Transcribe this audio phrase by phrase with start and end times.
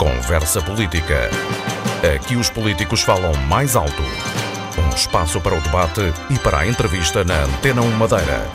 [0.00, 1.28] Conversa Política.
[2.16, 4.02] Aqui os políticos falam mais alto.
[4.78, 8.48] Um espaço para o debate e para a entrevista na Antena 1 Madeira.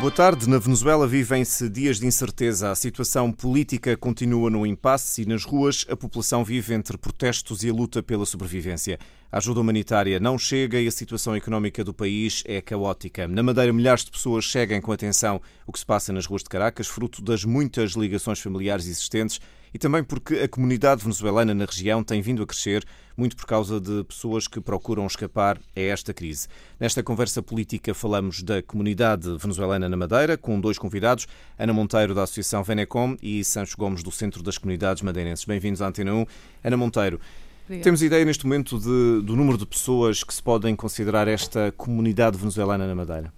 [0.00, 0.48] Boa tarde.
[0.48, 2.70] Na Venezuela vivem-se dias de incerteza.
[2.70, 7.68] A situação política continua no impasse e nas ruas a população vive entre protestos e
[7.68, 8.96] a luta pela sobrevivência.
[9.30, 13.26] A ajuda humanitária não chega e a situação económica do país é caótica.
[13.26, 16.48] Na Madeira, milhares de pessoas seguem com atenção o que se passa nas ruas de
[16.48, 19.40] Caracas, fruto das muitas ligações familiares existentes
[19.72, 22.84] e também porque a comunidade venezuelana na região tem vindo a crescer,
[23.16, 26.48] muito por causa de pessoas que procuram escapar a esta crise.
[26.78, 31.26] Nesta conversa política falamos da comunidade venezuelana na Madeira, com dois convidados,
[31.58, 35.44] Ana Monteiro da Associação Venecom e Sancho Gomes do Centro das Comunidades Madeirenses.
[35.44, 36.26] Bem-vindos à Antena 1.
[36.64, 37.20] Ana Monteiro,
[37.68, 37.84] Obrigada.
[37.84, 42.38] Temos ideia neste momento de, do número de pessoas que se podem considerar esta comunidade
[42.38, 43.30] venezuelana na Madeira?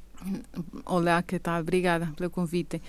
[0.85, 1.61] Olá, que tal?
[1.61, 2.81] Obrigada pelo convite.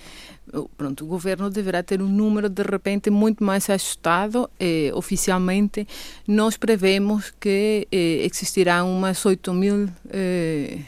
[0.78, 4.50] Pronto, o governo deverá ter um número de repente muito mais ajustado.
[4.60, 5.88] Eh, oficialmente,
[6.28, 10.80] nós prevemos que eh, existirão umas 8 mil eh,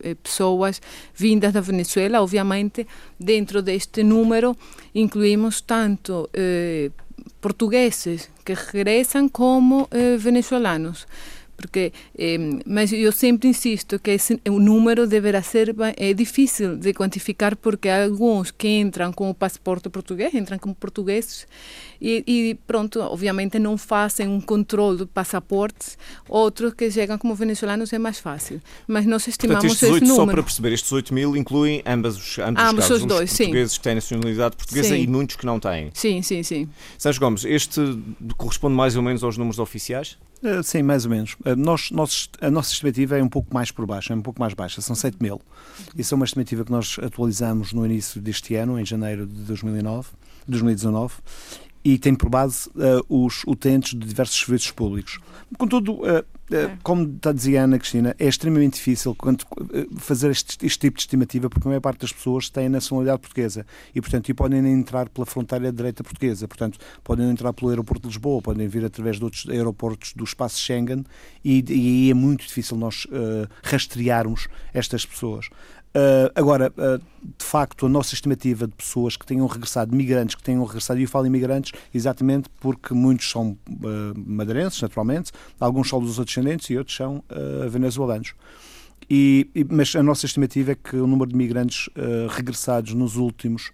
[0.00, 0.80] eh, pessoas
[1.14, 2.20] vindas da Venezuela.
[2.20, 2.86] Obviamente,
[3.18, 4.56] dentro deste número,
[4.94, 6.90] incluímos tanto eh,
[7.40, 11.06] portugueses que regressam como eh, venezuelanos
[11.56, 16.92] porque eh, mas eu sempre insisto que esse, o número deverá ser é difícil de
[16.92, 21.46] quantificar porque há alguns que entram com o passaporte português entram como portugueses
[22.00, 25.96] e, e, pronto obviamente não fazem um controle do passaporte
[26.28, 28.60] outros que chegam como venezuelanos é mais fácil.
[28.86, 31.82] Mas nós estimamos Portanto, estes 8, esse número só para perceber estes 8 mil incluem
[31.86, 33.78] ambas os, ambos, ambos os casos, os dois, portugueses sim.
[33.78, 35.02] que têm nacionalidade portuguesa sim.
[35.02, 35.90] e muitos que não têm.
[35.94, 36.68] Sim sim sim.
[36.98, 37.80] Sérgio Gomes este
[38.36, 40.18] corresponde mais ou menos aos números oficiais
[40.62, 41.34] sim, mais ou menos.
[41.44, 44.40] Uh, nós, nós, a nossa estimativa é um pouco mais por baixo, é um pouco
[44.40, 45.40] mais baixa, são 7 mil.
[45.96, 50.08] Isso é uma estimativa que nós atualizamos no início deste ano, em janeiro de 2009,
[50.46, 51.14] 2019,
[51.84, 55.18] e tem por base uh, os utentes de diversos serviços públicos.
[55.56, 59.46] Contudo, uh, uh, como está dizia a Ana Cristina, é extremamente difícil quanto,
[59.96, 63.20] fazer este, este, tipo de estimativa porque a maior parte das pessoas tem a nacionalidade
[63.20, 68.02] portuguesa e, portanto, e podem entrar pela fronteira direita portuguesa, portanto, podem entrar pelo aeroporto
[68.02, 71.04] de Lisboa, podem vir através de outros aeroportos do espaço Schengen
[71.44, 73.06] e, e aí é muito difícil nós
[73.62, 75.48] rastrearmos estas pessoas.
[75.96, 80.42] Uh, agora, uh, de facto, a nossa estimativa de pessoas que tenham regressado, migrantes que
[80.42, 85.98] tenham regressado, e eu falo imigrantes exatamente porque muitos são uh, madeirenses, naturalmente, alguns são
[85.98, 87.24] dos descendentes e outros são
[87.70, 88.34] venezuelanos.
[89.08, 91.88] E, e, mas a nossa estimativa é que o número de migrantes
[92.28, 93.70] regressados nos últimos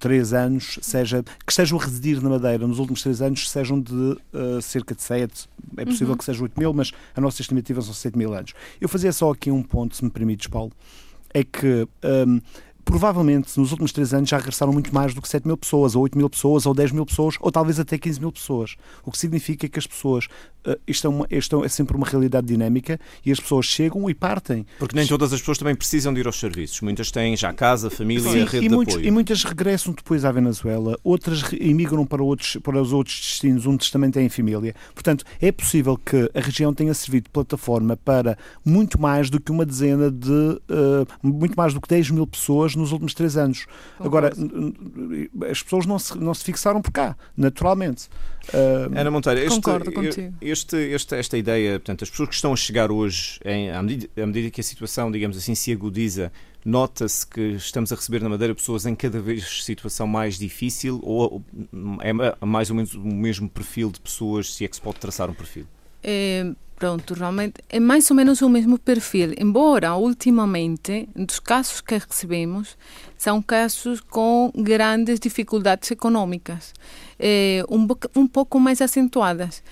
[0.00, 4.18] três anos, seja, que estejam a residir na Madeira nos últimos três anos, sejam de
[4.60, 6.16] cerca de sete, é possível uhum.
[6.16, 8.54] que sejam oito mil, mas a nossa estimativa são sete mil anos.
[8.80, 10.72] Eu fazia só aqui um ponto, se me permites, Paulo,
[11.36, 12.40] é que um,
[12.86, 16.02] provavelmente nos últimos três anos já regressaram muito mais do que 7 mil pessoas, ou
[16.04, 18.76] 8 mil pessoas, ou 10 mil pessoas, ou talvez até 15 mil pessoas.
[19.04, 20.26] O que significa que as pessoas.
[20.66, 24.14] Uh, isto, é uma, isto é sempre uma realidade dinâmica e as pessoas chegam e
[24.14, 24.64] partem.
[24.78, 26.80] Porque nem todas as pessoas também precisam de ir aos serviços.
[26.80, 29.08] Muitas têm já casa, família, Sim, rede e de muitos, apoio.
[29.08, 33.90] E muitas regressam depois à Venezuela, outras emigram para, outros, para os outros destinos onde
[33.90, 34.74] também têm família.
[34.94, 39.50] Portanto, é possível que a região tenha servido de plataforma para muito mais do que
[39.50, 40.30] uma dezena de.
[40.30, 43.66] Uh, muito mais do que 10 mil pessoas nos últimos três anos anos.
[43.98, 44.32] Agora,
[45.50, 48.08] as pessoas não se, não se fixaram por cá, naturalmente.
[48.48, 50.34] Uh, Ana Monteiro, este, Concordo contigo.
[50.40, 54.08] Este, este, esta ideia, portanto, as pessoas que estão a chegar hoje, em, à, medida,
[54.22, 56.30] à medida que a situação, digamos assim, se agudiza,
[56.64, 61.42] nota-se que estamos a receber na Madeira pessoas em cada vez situação mais difícil ou
[62.00, 62.12] é
[62.44, 65.34] mais ou menos o mesmo perfil de pessoas, se é que se pode traçar um
[65.34, 65.66] perfil?
[66.06, 71.96] É, Pronto, realmente é mais ou menos o mesmo perfil, embora ultimamente, dos casos que
[71.96, 72.76] recebemos,
[73.16, 76.74] são casos com grandes dificuldades econômicas,
[77.18, 79.62] é, um, um pouco mais acentuadas.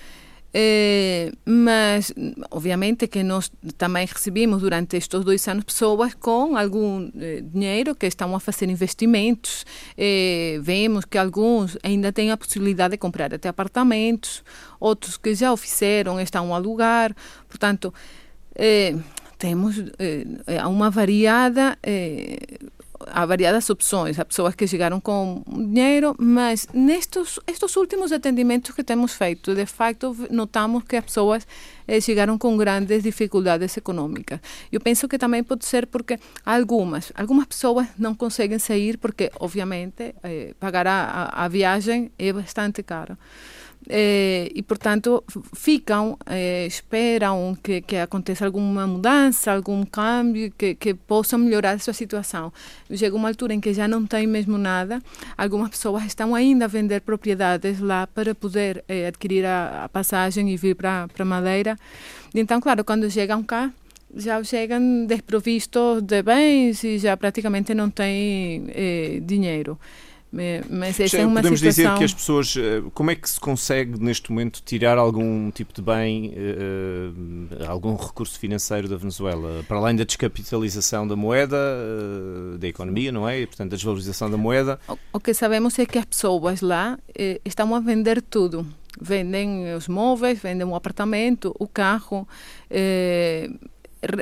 [0.57, 2.13] É, mas,
[2.49, 8.05] obviamente, que nós também recebemos durante estes dois anos pessoas com algum eh, dinheiro que
[8.05, 9.65] estão a fazer investimentos.
[9.97, 14.45] É, vemos que alguns ainda têm a possibilidade de comprar até apartamentos,
[14.79, 17.13] outros que já o fizeram estão a alugar.
[17.49, 17.93] Portanto,
[19.37, 19.75] temos
[20.69, 21.77] uma variada
[23.07, 28.83] há variadas opções, há pessoas que chegaram com dinheiro, mas nestes estes últimos atendimentos que
[28.83, 31.47] temos feito, de facto, notamos que as pessoas
[31.87, 34.39] eh, chegaram com grandes dificuldades econômicas.
[34.71, 40.15] Eu penso que também pode ser porque algumas, algumas pessoas não conseguem sair porque, obviamente,
[40.23, 43.17] eh, pagar a, a, viagem é bastante caro.
[43.89, 45.23] Eh, e, portanto,
[45.53, 50.93] ficam, eh, esperam que, que aconteça alguma mudança, algum câmbio que, que
[51.37, 52.51] melhorar a sua situação.
[52.93, 55.01] Chega uma altura em que já não tem mesmo nada,
[55.37, 60.51] algumas pessoas estão ainda a vender propriedades lá para poder eh, adquirir a, a, passagem
[60.51, 61.77] e vir para Madeira.
[62.33, 63.71] Então, claro, quando chegam cá,
[64.15, 69.77] já chegam desprovistos de bens e já praticamente não têm eh, dinheiro.
[70.69, 71.83] Mas é uma Podemos situação...
[71.85, 75.73] dizer que as pessoas, eh, como é que se consegue neste momento tirar algum tipo
[75.73, 82.57] de bem, uh, algum recurso financeiro da Venezuela, para além da descapitalização da moeda, uh,
[82.57, 83.39] da economia, não é?
[83.39, 84.79] E, portanto, a desvalorização da moeda.
[84.89, 88.65] O, o que sabemos é que as pessoas lá eh, estão a vender tudo.
[88.99, 92.27] Vendem os móveis, vendem o apartamento, o carro.
[92.69, 93.49] Eh,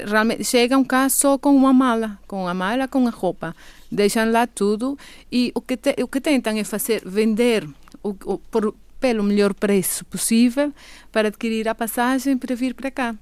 [0.08, 3.56] realmente chegam cá só com uma mala, com a mala, com a roupa.
[3.92, 4.98] Deixam lá tudo
[5.32, 7.68] e o que, te, o que tentam é fazer, vender
[8.04, 10.72] o, o, por, pelo melhor preço possível
[11.12, 13.14] para adquirir a passagem para vir para cá.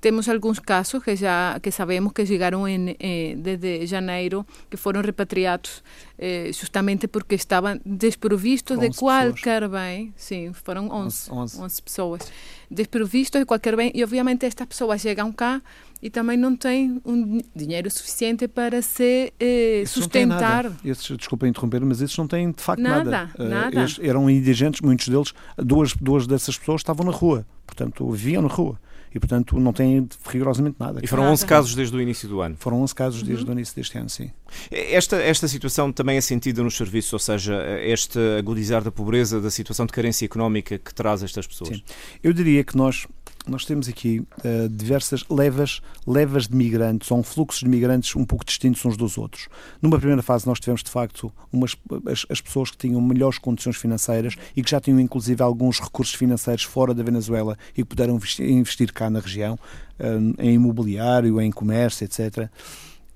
[0.00, 5.00] Temos alguns casos que já que sabemos que chegaram em, eh, desde janeiro, que foram
[5.00, 5.82] repatriados
[6.18, 9.70] eh, justamente porque estavam desprovistos de qualquer pessoas.
[9.70, 10.12] bem.
[10.16, 11.60] Sim, foram 11, 11.
[11.60, 12.32] 11 pessoas.
[12.68, 13.92] Desprovistos de qualquer bem.
[13.94, 15.62] E, obviamente, estas pessoas chegam cá
[16.02, 20.70] e também não têm um dinheiro suficiente para se eh, sustentar.
[20.84, 23.10] Esses, desculpa interromper, mas esses não têm de facto nada.
[23.10, 23.32] Nada.
[23.38, 23.86] Uh, nada.
[24.00, 28.78] eram indigentes, muitos deles, duas, duas dessas pessoas estavam na rua, portanto viviam na rua
[29.14, 31.00] e, portanto, não têm rigorosamente nada.
[31.02, 32.56] E foram 11 casos desde o início do ano?
[32.58, 33.50] Foram 11 casos desde uhum.
[33.50, 34.30] o início deste ano, sim.
[34.70, 39.50] Esta, esta situação também é sentida nos serviços, ou seja, este agudizar da pobreza, da
[39.50, 41.76] situação de carência económica que traz estas pessoas?
[41.76, 41.82] Sim.
[42.22, 43.06] Eu diria que nós
[43.48, 48.44] nós temos aqui uh, diversas levas, levas de migrantes, ou um de migrantes um pouco
[48.44, 49.48] distintos uns dos outros.
[49.80, 53.76] Numa primeira fase, nós tivemos de facto umas, as, as, pessoas que tinham melhores condições
[53.76, 58.16] financeiras e que já tinham inclusive alguns recursos financeiros fora da Venezuela e que puderam
[58.16, 62.50] investir, investir cá na região, uh, em imobiliário, em comércio, etc.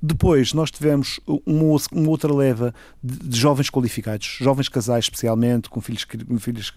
[0.04, 5.80] Depois nós tivemos uma, uma outra leva de, de, jovens qualificados, jovens casais especialmente, com
[5.80, 6.72] filhos, com filhos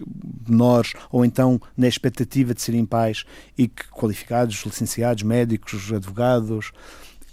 [0.48, 3.24] menores, ou então na expectativa de serem pais,
[3.58, 6.70] e que qualificados, licenciados, médicos, advogados,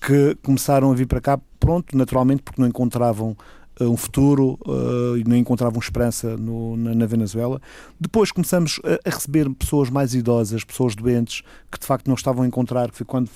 [0.01, 3.38] que começaram a vir para cá, pronto, naturalmente, porque não encontravam
[3.81, 7.62] um futuro uh, e não encontravam esperança no, na, na, Venezuela.
[8.00, 11.42] Depois começamos a, a, receber pessoas mais idosas, pessoas doentes,
[11.72, 13.30] que de facto não estavam a encontrar, que foi quando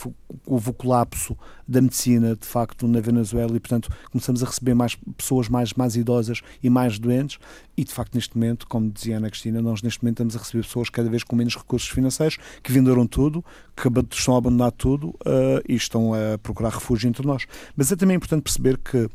[0.46, 1.36] houve o colapso
[1.68, 5.96] da medicina, de facto, na Venezuela, e portanto começamos a receber mais pessoas mais, mais
[5.96, 7.40] idosas e mais doentes,
[7.76, 10.64] e de facto neste momento, como dizia Ana Cristina, nós neste momento estamos a receber
[10.64, 13.44] pessoas cada vez com menos recursos financeiros, que venderam tudo,
[13.76, 17.46] que estão a abandonar tudo uh, e estão a procurar refúgio entre nós.
[17.76, 19.10] Mas é também importante perceber que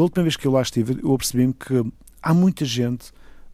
[0.00, 1.84] da última vez que eu lá estive, eu percebi-me que
[2.22, 3.12] há muita gente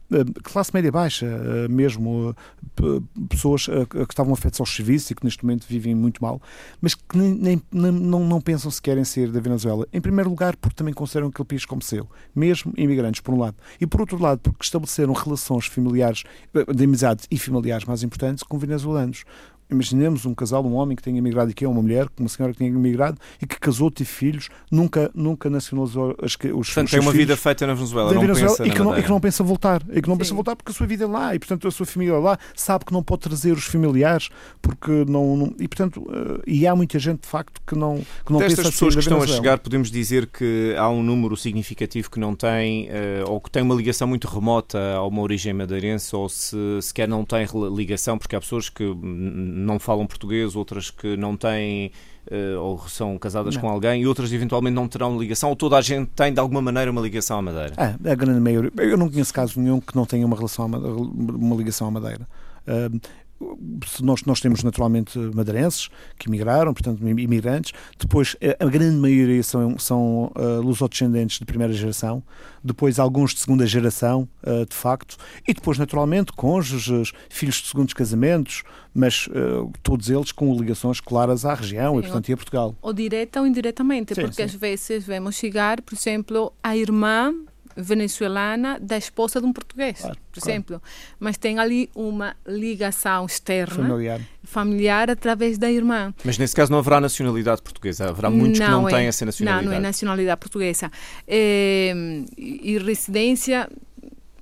[0.09, 2.33] eh, classe média baixa, eh, mesmo
[2.81, 2.83] eh,
[3.27, 6.41] pessoas que estavam afetas aos serviços e que neste momento vivem muito mal,
[6.79, 9.85] mas que nem, nem, não, não pensam se querem sair da Venezuela.
[9.91, 13.57] Em primeiro lugar, porque também consideram aquele país como seu, mesmo imigrantes, por um lado,
[13.81, 16.23] e por outro lado, porque estabeleceram relações familiares,
[16.73, 19.25] de amizade e familiares mais importantes com venezuelanos
[19.69, 22.59] imaginemos um casal, um homem que tenha emigrado aqui, ou uma mulher, uma senhora que
[22.59, 27.11] tenha emigrado e que casou, teve filhos, nunca, nunca nacionalizou as, os Portanto, tem uma
[27.11, 29.81] vida feita na Venezuela, não Venezuela pensa e, que não, e que não pensa voltar.
[29.91, 30.19] E que não Sim.
[30.19, 32.39] pensa voltar porque a sua vida é lá e, portanto, a sua família é lá,
[32.55, 34.29] sabe que não pode trazer os familiares
[34.61, 35.35] porque não.
[35.35, 38.57] não e, portanto, uh, e há muita gente, de facto, que não, que não Destas
[38.59, 42.35] pensa pessoas que estão a chegar, podemos dizer que há um número significativo que não
[42.35, 46.57] tem, uh, ou que tem uma ligação muito remota a uma origem madeirense, ou se
[46.81, 47.45] sequer não tem
[47.75, 48.83] ligação, porque há pessoas que
[49.57, 51.91] não falam português outras que não têm
[52.31, 53.61] uh, ou são casadas não.
[53.61, 56.61] com alguém e outras eventualmente não terão ligação, ou toda a gente tem de alguma
[56.61, 57.73] maneira uma ligação à Madeira?
[57.77, 58.71] É, a grande maioria.
[58.77, 62.27] Eu não conheço caso nenhum que não tenha uma, relação uma ligação à Madeira.
[64.01, 67.71] Nós, nós temos naturalmente madeirenses que emigraram, portanto, imigrantes.
[67.97, 72.23] Depois, a grande maioria são, são uh, lusodescendentes de primeira geração.
[72.63, 75.17] Depois, alguns de segunda geração, uh, de facto.
[75.47, 78.63] E depois, naturalmente, cônjuges, filhos de segundos casamentos,
[78.93, 82.75] mas uh, todos eles com ligações claras à região sim, e, portanto, e a Portugal.
[82.81, 84.43] Ou direta ou indiretamente, sim, porque sim.
[84.43, 87.33] às vezes vemos chegar, por exemplo, a irmã
[87.77, 90.51] venezuelana da esposa de um português, claro, por claro.
[90.51, 90.81] exemplo.
[91.19, 94.21] Mas tem ali uma ligação externa, familiar.
[94.43, 96.13] familiar, através da irmã.
[96.23, 98.09] Mas nesse caso não haverá nacionalidade portuguesa?
[98.09, 99.65] Haverá muitos não que não é, têm essa nacionalidade?
[99.65, 100.91] Não, não é nacionalidade portuguesa.
[101.27, 101.93] É,
[102.37, 103.69] e residência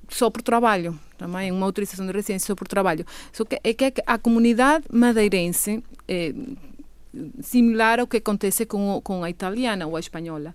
[0.10, 3.06] só por trabalho, também uma autorização de residência só por trabalho.
[3.34, 6.34] Só que é que a comunidade madeirense é
[7.42, 10.54] similar ao que acontece com, com a italiana ou a espanhola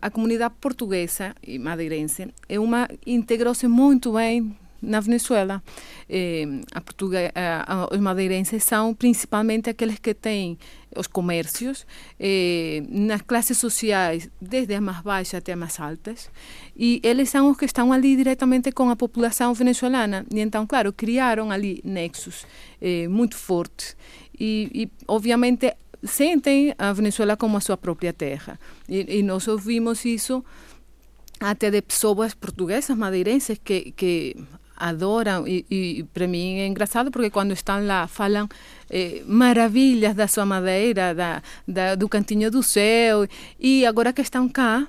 [0.00, 5.62] a comunidade portuguesa e madeirense é uma integrou-se muito bem na Venezuela.
[6.08, 10.58] Eh, a português, a, a, os madeirenses são principalmente aqueles que têm
[10.96, 11.86] os comércios,
[12.18, 16.30] eh, nas classes sociais, desde as mais baixas até as mais altas,
[16.76, 20.26] e eles são os que estão ali diretamente com a população venezuelana.
[20.32, 22.46] E então, claro, criaram ali nexos
[22.80, 23.96] eh, muito fortes.
[24.38, 25.70] E, e, obviamente,
[26.02, 28.58] sentem a Venezuela como a sua própria terra.
[28.88, 30.44] E, e nós ouvimos isso
[31.38, 34.36] até de pessoas portuguesas, madeirenses, que, que
[34.76, 38.48] adoram e, e para mim é engraçado porque quando estão lá falam
[38.88, 43.26] eh, maravilhas da sua madeira, da, da, do cantinho do céu
[43.58, 44.88] e agora que estão cá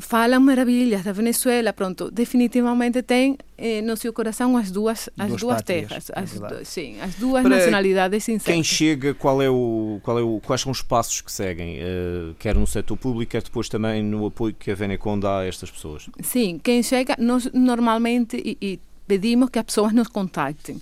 [0.00, 5.40] falam maravilhas da Venezuela, pronto, definitivamente tem eh, no seu coração as duas as duas,
[5.40, 8.54] duas terras, é as, sim, as duas Para nacionalidades incertas.
[8.54, 12.34] Quem chega, qual é o, qual é o, quais são os passos que seguem, uh,
[12.38, 15.70] quer no setor público, quer depois também no apoio que a Venecon dá a estas
[15.70, 16.08] pessoas?
[16.22, 20.80] Sim, quem chega, nós normalmente, e, e pedimos que as pessoas nos contactem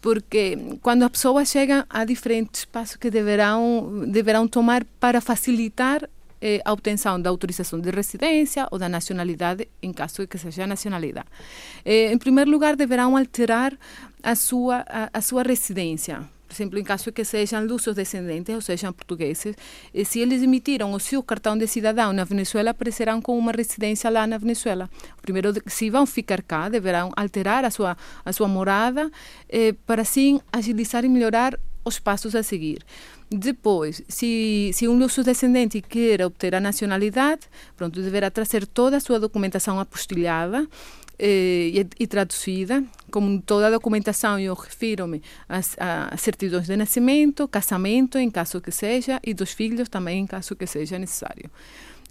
[0.00, 6.08] porque quando as pessoas chegam há diferentes passos que deverão deverão tomar para facilitar
[6.40, 10.66] eh, a obtenção da autorização de residência ou da nacionalidade, em caso de que seja
[10.66, 11.28] nacionalidade.
[11.84, 13.76] Eh, em primeiro lugar, deverão alterar
[14.22, 16.28] a sua, a, a sua residência.
[16.48, 19.54] Por exemplo, em caso de que sejam lusos descendentes ou sejam portugueses,
[19.92, 24.08] eh, se eles emitiram o seu cartão de cidadão na Venezuela, aparecerão com uma residência
[24.08, 24.88] lá na Venezuela.
[25.20, 29.10] Primeiro, se vão ficar cá, deverão alterar a sua, a sua morada
[29.46, 32.84] eh, para assim agilizar e melhorar os passos a seguir.
[33.30, 37.42] Depois, se, se um luso descendente quer obter a nacionalidade,
[37.76, 40.66] pronto, deverá trazer toda a sua documentação apostilhada
[41.18, 47.48] eh, e, e, traduzida, como toda a documentação, eu refiro-me às, às certidões de nascimento,
[47.48, 51.50] casamento, em caso que seja, e dos filhos também, em caso que seja necessário.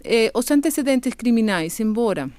[0.04, 2.30] Eh, os antecedentes criminais, embora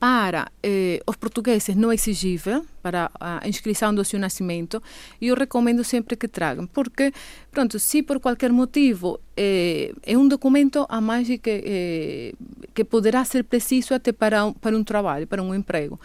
[0.00, 4.82] para eh, os portugueses não exigível para a inscrição do seu nascimento,
[5.20, 7.12] eu recomendo sempre que tragam, porque,
[7.50, 12.32] pronto, se por qualquer motivo é, é um documento a mais que, é,
[12.72, 16.00] que poderá ser preciso até para um, para um trabalho, para um emprego.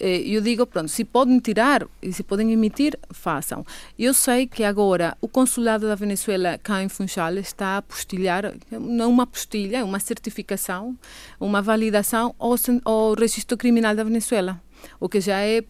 [0.00, 3.64] É, eu digo, pronto, se podem tirar e se podem emitir, façam.
[3.98, 9.10] Eu sei que agora o consulado da Venezuela cá em Funchal está a apostilhar, não
[9.10, 10.96] uma apostilha, é uma certificação,
[11.38, 12.54] uma validação ao,
[12.84, 14.60] ao registro criminal da Venezuela
[14.98, 15.62] o que já é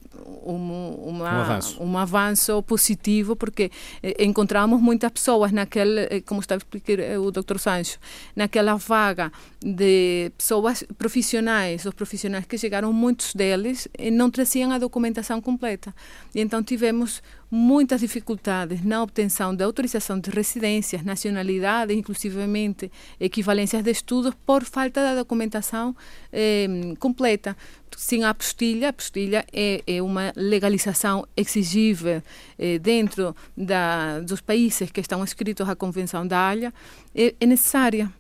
[0.45, 1.83] um, uma, um, avanço.
[1.83, 3.71] um avanço positivo, porque
[4.03, 7.59] eh, encontramos muitas pessoas naquele, eh, como está a explicar eh, o Dr.
[7.59, 7.99] Sancho,
[8.35, 15.41] naquela vaga de pessoas profissionais, os profissionais que chegaram, muitos deles não traziam a documentação
[15.41, 15.95] completa.
[16.35, 23.91] E então tivemos muitas dificuldades na obtenção da autorização de residências, nacionalidade, inclusivamente equivalências de
[23.91, 25.97] estudos, por falta da documentação
[26.33, 26.67] eh,
[26.99, 27.57] completa.
[27.97, 32.23] Sem a apostilha, a apostilha é, é uma legalização exigível
[32.59, 36.73] eh, dentro da, dos países que estão inscritos à Convenção da Haia,
[37.15, 38.11] é, é necessária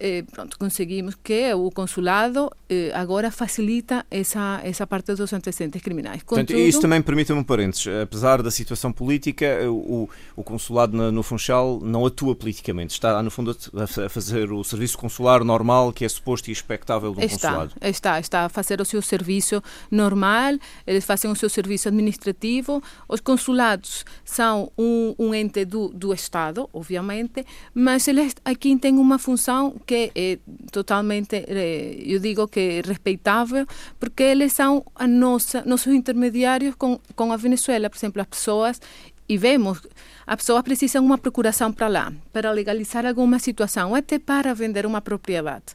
[0.00, 6.22] eh, pronto, conseguimos que o consulado eh, agora facilita essa, essa parte dos antecedentes criminais.
[6.22, 7.86] Contudo, Portanto, isso também permite-me um parênteses.
[8.02, 12.94] Apesar da situação política, o, o consulado no, no Funchal não atua politicamente.
[12.94, 17.20] Está, no fundo, a fazer o serviço consular normal que é suposto e expectável de
[17.20, 17.72] um está, consulado.
[17.82, 20.54] Está, está a fazer o seu serviço normal,
[20.86, 22.82] eles fazem o seu serviço administrativo.
[23.06, 29.18] Os consulados são um, um ente do, do Estado, obviamente, mas eles aqui têm uma
[29.18, 30.38] função que é
[30.70, 33.66] totalmente, eh, eu digo que respeitável,
[33.98, 37.90] porque eles são a nossa, nossos intermediários com, com a Venezuela.
[37.90, 38.80] Por exemplo, as pessoas,
[39.28, 39.82] e vemos,
[40.24, 45.00] as pessoas precisam uma procuração para lá, para legalizar alguma situação, até para vender uma
[45.00, 45.74] propriedade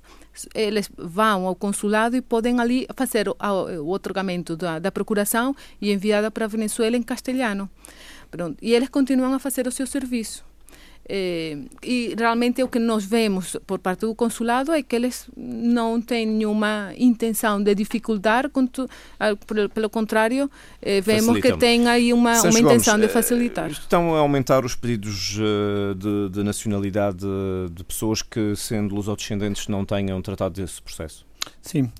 [0.53, 3.37] eles vão ao consulado e podem ali fazer o,
[3.81, 7.69] o otorgamento da, da procuração e enviada para a Venezuela em castelhano.
[8.29, 8.57] Pronto.
[8.61, 10.43] E eles continuam a fazer o seu serviço.
[11.07, 16.01] Eh, e realmente o que nós vemos por parte do consulado é que eles não
[16.01, 18.49] têm nenhuma intenção de dificultar,
[19.73, 20.49] pelo contrário,
[20.81, 21.51] eh, vemos Facilitam.
[21.51, 23.69] que tem aí uma, uma intenção Gomes, de facilitar.
[23.69, 25.37] Estão a aumentar os pedidos
[25.95, 27.25] de, de nacionalidade
[27.71, 31.25] de pessoas que, sendo lusodescendentes, não tenham tratado desse processo?
[31.61, 31.91] Sim,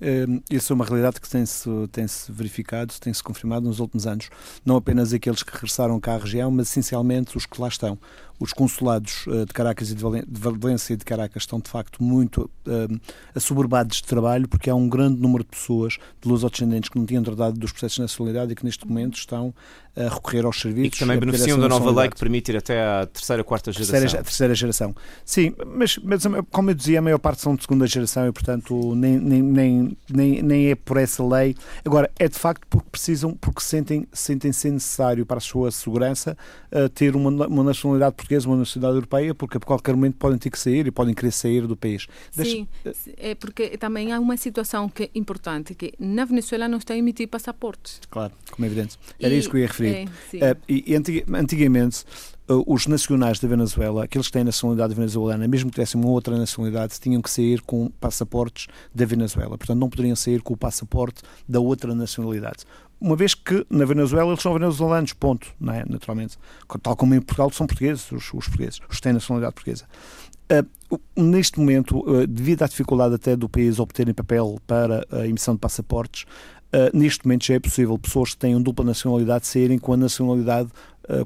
[0.49, 4.29] isso é uma realidade que tem-se tem -se verificado, tem-se confirmado nos últimos anos.
[4.65, 7.97] Não apenas aqueles que regressaram cá à região, mas essencialmente os que lá estão
[8.39, 12.49] os consulados uh, de Caracas e de, Valência e de Caracas estão de facto muito
[12.67, 12.99] uh,
[13.33, 17.23] assoberbados de trabalho porque há um grande número de pessoas de lusodescendentes que não tinham
[17.23, 19.53] tratado dos processos de nacionalidade e que neste momento estão
[19.95, 20.87] a recorrer aos serviços.
[20.87, 23.99] E que também beneficiam da nova lei que permite ir até à terceira, quarta geração.
[23.99, 24.95] Terceira, terceira geração.
[25.23, 28.93] Sim, mas, mas como eu dizia, a maior parte são de segunda geração e portanto
[28.93, 31.55] nem, nem nem, nem, nem, nem é por essa lei.
[31.83, 36.37] Agora, é de facto porque precisam, porque sentem, sentem ser necessário para a sua segurança
[36.71, 40.49] uh, ter uma, uma nacionalidade portuguesa, uma nacionalidade europeia, porque a qualquer momento podem ter
[40.49, 42.07] que sair e podem querer sair do país.
[42.31, 43.13] Sim, Deixa...
[43.17, 46.97] é porque também há uma situação que é importante, que na Venezuela não está a
[46.97, 48.01] emitir passaportes.
[48.09, 48.97] Claro, como é evidente.
[49.19, 50.09] Era e, isso que eu ia referir.
[50.33, 52.03] É, uh, e, antigamente
[52.49, 56.37] uh, os nacionais da Venezuela, aqueles que têm nacionalidade venezuelana, mesmo que tivessem uma outra
[56.37, 59.57] nacionalidade, tinham que sair com passaportes da Venezuela.
[59.57, 62.65] Portanto, não poderiam sair com o passaporte da outra nacionalidade.
[62.99, 65.83] Uma vez que na Venezuela eles são venezuelanos, ponto, não é?
[65.87, 66.37] naturalmente.
[66.81, 69.85] Tal como em Portugal são portugueses, os, os portugueses, os que têm nacionalidade portuguesa.
[70.51, 75.55] Uh, neste momento, uh, devido à dificuldade até do país obterem papel para a emissão
[75.55, 79.93] de passaportes, uh, neste momento já é possível pessoas que tenham dupla nacionalidade saírem com
[79.93, 80.69] a nacionalidade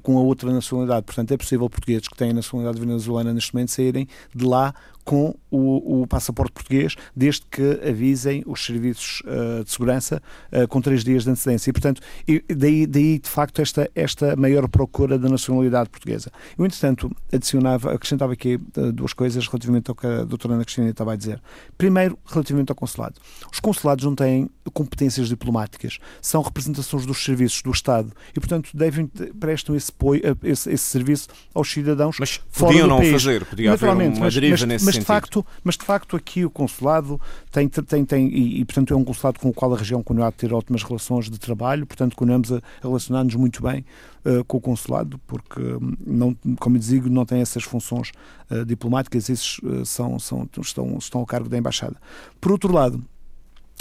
[0.04, 1.06] com a outra nacionalidade.
[1.06, 4.74] Portanto, é possível portugueses que têm nacionalidade venezuelana neste momento saírem de lá
[5.10, 10.22] com o, o, passaporte português, desde que avisem os serviços uh, de segurança
[10.54, 11.72] uh, com três dias de antecedência.
[11.72, 16.30] E, portanto, e daí, daí, de facto, esta, esta maior procura da nacionalidade portuguesa.
[16.56, 20.88] Eu, entretanto, adicionava, acrescentava aqui uh, duas coisas relativamente ao que a doutora Ana Cristina
[20.88, 21.42] estava a dizer.
[21.76, 23.16] Primeiro, relativamente ao consulado.
[23.52, 29.08] Os consulados não têm competências diplomáticas, são representações dos serviços do Estado e, portanto, devem
[29.40, 33.12] prestam esse, apoio, esse, esse serviço aos cidadãos mas fora podiam do não país.
[33.12, 34.99] fazer, podia haver uma mas, deriva mas, nesse mas.
[35.00, 37.20] De facto, mas de facto aqui o consulado
[37.52, 40.28] tem, tem, tem e, e, portanto é um consulado com o qual a região continua
[40.28, 43.86] a ter ótimas relações de trabalho, portanto continuamos a relacionar-nos muito bem
[44.26, 48.12] uh, com o consulado, porque hum, não, como eu digo, não tem essas funções
[48.50, 51.96] uh, diplomáticas, esses uh, são, são, estão, estão ao cargo da embaixada.
[52.40, 53.04] Por outro lado,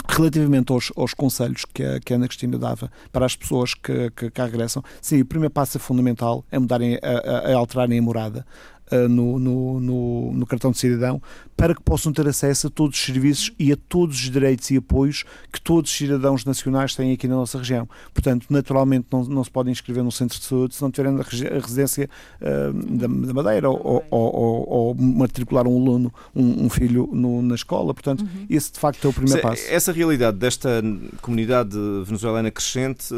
[0.07, 4.09] Relativamente aos, aos conselhos que a, que a Ana Cristina dava para as pessoas que,
[4.11, 7.99] que cá regressam, sim, o primeiro passo é fundamental é mudarem, a, a, a alterarem
[7.99, 8.45] a morada.
[8.91, 11.21] Uh, no, no, no, no, cartão de cidadão
[11.55, 14.77] para que possam ter acesso a todos os serviços e a todos os direitos e
[14.77, 17.87] apoios que todos os cidadãos nacionais têm aqui na nossa região.
[18.13, 21.59] Portanto, naturalmente não, não se podem inscrever no centro de saúde se não tiverem a
[21.59, 22.09] residência
[22.41, 27.41] uh, da, da, Madeira ou, ou, ou, ou, matricular um aluno, um, um filho no,
[27.41, 27.93] na escola.
[27.93, 28.45] Portanto, uhum.
[28.49, 29.63] esse de facto é o primeiro passo.
[29.69, 30.81] Essa realidade desta
[31.21, 33.13] comunidade venezuelana crescente,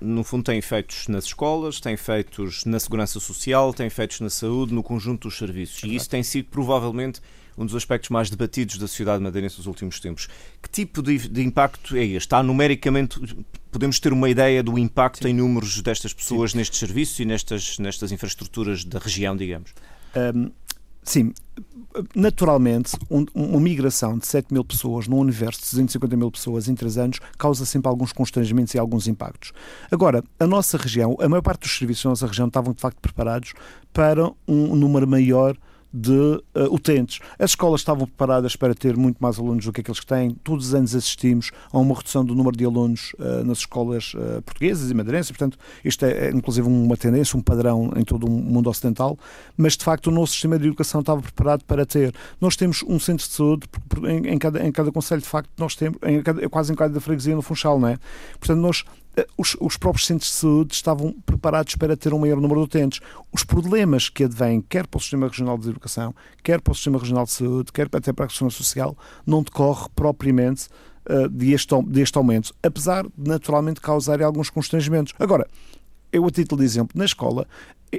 [0.00, 4.74] no fundo, tem efeitos nas escolas, tem efeitos na segurança social, tem efeitos na saúde,
[4.74, 5.82] no conjunto dos serviços.
[5.82, 7.20] E isso tem sido provavelmente
[7.58, 10.28] um dos aspectos mais debatidos da sociedade madeirense nos últimos tempos.
[10.62, 12.18] Que tipo de, de impacto é este?
[12.18, 13.18] Está numericamente,
[13.70, 15.30] podemos ter uma ideia do impacto Sim.
[15.30, 16.58] em números destas pessoas Sim.
[16.58, 19.72] nestes serviços e nestas, nestas infraestruturas da região, digamos?
[20.14, 20.50] Um,
[21.06, 21.32] sim,
[22.14, 26.74] naturalmente, um, uma migração de 7 mil pessoas num universo de 250 mil pessoas em
[26.74, 29.52] 3 anos causa sempre alguns constrangimentos e alguns impactos.
[29.90, 32.98] Agora, a nossa região, a maior parte dos serviços da nossa região estavam de facto
[33.00, 33.54] preparados
[33.92, 35.56] para um número maior
[35.96, 37.20] de uh, utentes.
[37.38, 40.30] As escolas estavam preparadas para ter muito mais alunos do que aqueles que têm.
[40.44, 44.42] Todos os anos assistimos a uma redução do número de alunos uh, nas escolas uh,
[44.42, 45.30] portuguesas e madeirenses.
[45.30, 49.18] Portanto, isto é, é, inclusive uma tendência, um padrão em todo o mundo ocidental.
[49.56, 52.14] Mas, de facto, o nosso sistema de educação estava preparado para ter.
[52.40, 53.66] Nós temos um centro de saúde
[54.06, 57.00] em, em cada, em cada conselho, de facto, nós temos, em cada, quase em cada
[57.00, 57.98] freguesia no Funchal, não é?
[58.38, 58.84] Portanto, nós
[59.36, 63.00] os, os, próprios centros de saúde estavam preparados para ter um maior número de utentes.
[63.32, 66.98] Os problemas que advêm, quer para o Sistema Regional de Educação, quer para o Sistema
[66.98, 70.68] Regional de Saúde, quer até para a questão social, não decorre propriamente
[71.08, 75.14] uh, deste, deste aumento, apesar de naturalmente causar alguns constrangimentos.
[75.18, 75.46] Agora,
[76.16, 77.46] eu, a título de exemplo, na escola,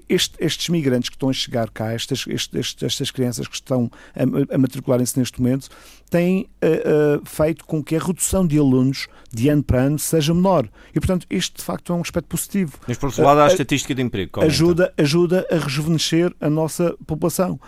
[0.09, 4.55] este, estes migrantes que estão a chegar cá, estas, estes, estas crianças que estão a,
[4.55, 5.69] a matricularem-se neste momento,
[6.09, 10.33] têm uh, uh, feito com que a redução de alunos de ano para ano seja
[10.33, 10.69] menor.
[10.93, 12.77] E, portanto, este de facto é um aspecto positivo.
[12.87, 14.41] Mas, por outro lado, há a estatística de emprego.
[14.41, 17.59] Ajuda, ajuda a rejuvenescer a nossa população.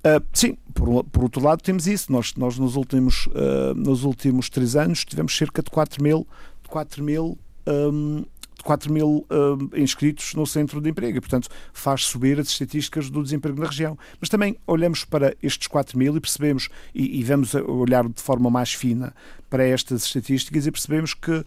[0.00, 2.10] Uh, sim, por, por, outro lado temos isso.
[2.10, 6.26] Nós, nós nos, últimos, uh, nos últimos três anos tivemos cerca de 4 mil,
[6.68, 8.24] 4 mil um,
[8.62, 13.22] 4 mil uh, inscritos no centro de emprego e, portanto, faz subir as estatísticas do
[13.22, 13.98] desemprego na região.
[14.20, 18.50] Mas também olhamos para estes 4 mil e percebemos, e, e vamos olhar de forma
[18.50, 19.14] mais fina
[19.48, 21.44] para estas estatísticas e percebemos que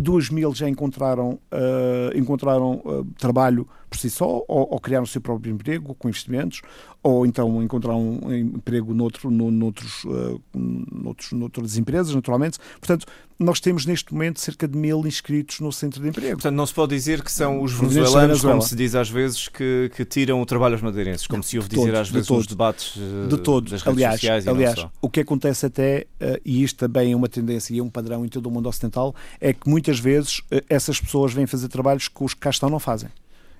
[0.00, 5.06] 2 mil já encontraram, uh, encontraram uh, trabalho por si só, ou, ou criaram o
[5.06, 6.62] seu próprio emprego com investimentos,
[7.02, 12.58] ou então encontrar um emprego noutro, no, noutros, uh, noutros, noutras empresas, naturalmente.
[12.80, 13.06] Portanto,
[13.38, 16.34] nós temos neste momento cerca de mil inscritos no centro de emprego.
[16.34, 19.90] Portanto, não se pode dizer que são os venezuelanos, como se diz às vezes, que,
[19.94, 22.98] que tiram o trabalho aos madeirenses, como se ouve dizer todos, às vezes nos debates
[23.28, 23.72] de todos.
[23.72, 24.48] das redes aliás, sociais.
[24.48, 26.06] aliás, o que acontece até,
[26.44, 29.14] e isto também é uma tendência e é um padrão em todo o mundo ocidental,
[29.40, 32.70] é que muitas vezes uh, essas pessoas vêm fazer trabalhos que os que cá estão
[32.70, 33.10] não fazem.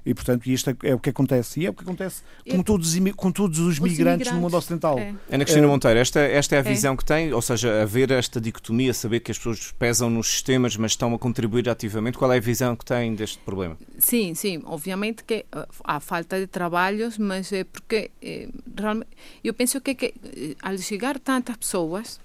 [0.06, 1.60] E, portanto, isto é, é, o que acontece.
[1.60, 4.54] E é o que acontece com, todos, com todos os, os migrantes, imigrantes, no mundo
[4.54, 4.98] ocidental.
[4.98, 5.14] É.
[5.30, 6.62] Ana Cristina Monteiro, esta, esta é a é.
[6.62, 10.76] visão que tem, ou seja, haver esta dicotomia, saber que as pessoas pesam nos sistemas,
[10.76, 12.18] mas estão a contribuir ativamente.
[12.18, 13.78] Qual é a visão que tem deste problema?
[13.98, 14.60] Sim, sim.
[14.66, 19.08] Obviamente que eh, há falta de trabalhos, mas é porque é, realmente,
[19.42, 20.14] eu penso que, que
[20.60, 22.20] ao chegar tantas pessoas,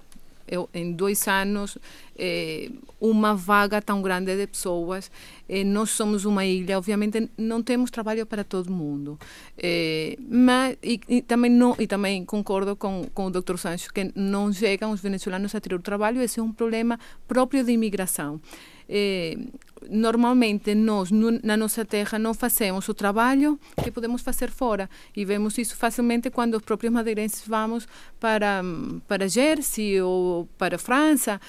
[0.50, 1.78] eu, em dois anos,
[2.18, 5.10] eh, uma vaga tão grande de pessoas.
[5.48, 9.18] Eh, nós somos uma ilha, obviamente não temos trabalho para todo mundo.
[9.56, 13.56] Eh, mas, e, e, também não, e também concordo com, com o Dr.
[13.56, 17.64] Sancho que não chegam os venezuelanos a ter o trabalho, esse é um problema próprio
[17.64, 18.40] da imigração.
[19.88, 24.88] Normalmente nós na nossa terra não fazemos o trabalho que podemos fazer fora.
[25.16, 27.86] E vemos isso facilmente quando os próprios madeirenses vamos
[28.18, 28.62] para
[29.08, 31.40] para Jersey ou para França.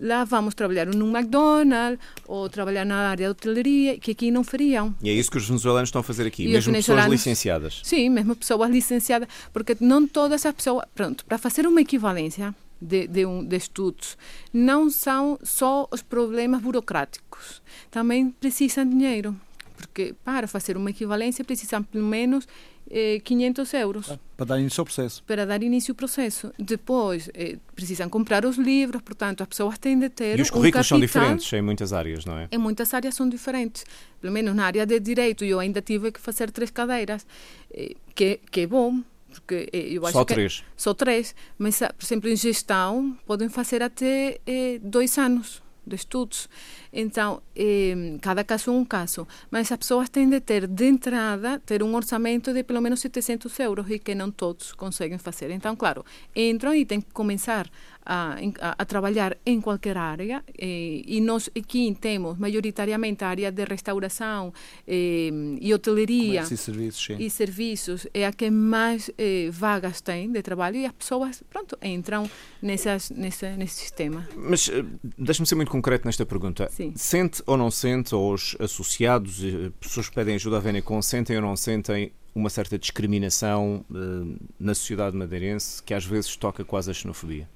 [0.00, 4.94] Lá vamos trabalhar num McDonald's ou trabalhar na área de hotelaria que aqui não fariam.
[5.02, 7.80] E é isso que os venezuelanos estão a fazer aqui e mesmo pessoas licenciadas.
[7.82, 13.06] Sim mesmo pessoas licenciadas porque não todas as pessoas pronto para fazer uma equivalência de,
[13.06, 14.16] de, um, de estudos
[14.52, 19.36] não são só os problemas burocráticos, também precisam de dinheiro,
[19.76, 22.46] porque para fazer uma equivalência precisam pelo menos
[22.90, 24.10] eh, 500 euros.
[24.10, 25.22] Ah, para dar início ao processo.
[25.24, 26.52] Para dar início ao processo.
[26.58, 30.38] Depois, eh, precisam comprar os livros, portanto, as pessoas têm de ter.
[30.38, 32.48] E os currículos um são diferentes em muitas áreas, não é?
[32.50, 33.84] Em muitas áreas são diferentes.
[34.20, 37.24] Pelo menos na área de direito, eu ainda tive que fazer três cadeiras,
[37.72, 40.64] eh, que, que é bom, porque eu acho só que três.
[40.76, 41.34] Só três.
[41.56, 46.48] Mas, por exemplo, em gestão, podem fazer até eh, dois anos de estudos.
[46.92, 49.26] Então, eh, cada caso é um caso.
[49.50, 53.58] Mas as pessoas têm de ter, de entrada, ter um orçamento de pelo menos 700
[53.60, 55.50] euros e que não todos conseguem fazer.
[55.50, 57.70] Então, claro, entram e têm que começar
[58.04, 63.52] a, a, a trabalhar em qualquer área eh, e nós aqui temos maioritariamente a área
[63.52, 64.52] de restauração
[64.86, 67.16] eh, e hotelaria e serviços, sim.
[67.18, 71.78] e serviços é a que mais eh, vagas tem de trabalho e as pessoas pronto
[71.82, 72.28] entram
[72.60, 74.26] nessas, nessa, nesse sistema.
[74.36, 74.84] Mas uh,
[75.16, 76.68] deixe-me ser muito concreto nesta pergunta.
[76.70, 76.79] Sim.
[76.96, 79.40] Sente ou não sente, ou os associados,
[79.80, 84.74] pessoas que pedem ajuda a Venecon, sentem ou não sentem uma certa discriminação uh, na
[84.74, 87.48] sociedade madeirense que às vezes toca quase a xenofobia?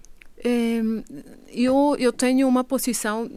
[1.51, 3.31] eu, eu tenho uma posição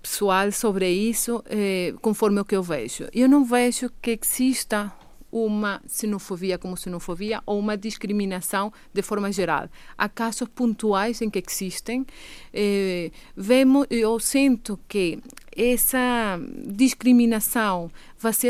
[0.00, 3.08] pessoal sobre isso, eh, conforme o que eu vejo.
[3.12, 4.92] Eu não vejo que exista
[5.30, 9.68] uma xenofobia como xenofobia ou uma discriminação de forma geral.
[9.96, 12.06] Há casos pontuais em que existem.
[12.52, 15.18] Eh, vemos, eu sinto que
[15.56, 17.90] essa discriminação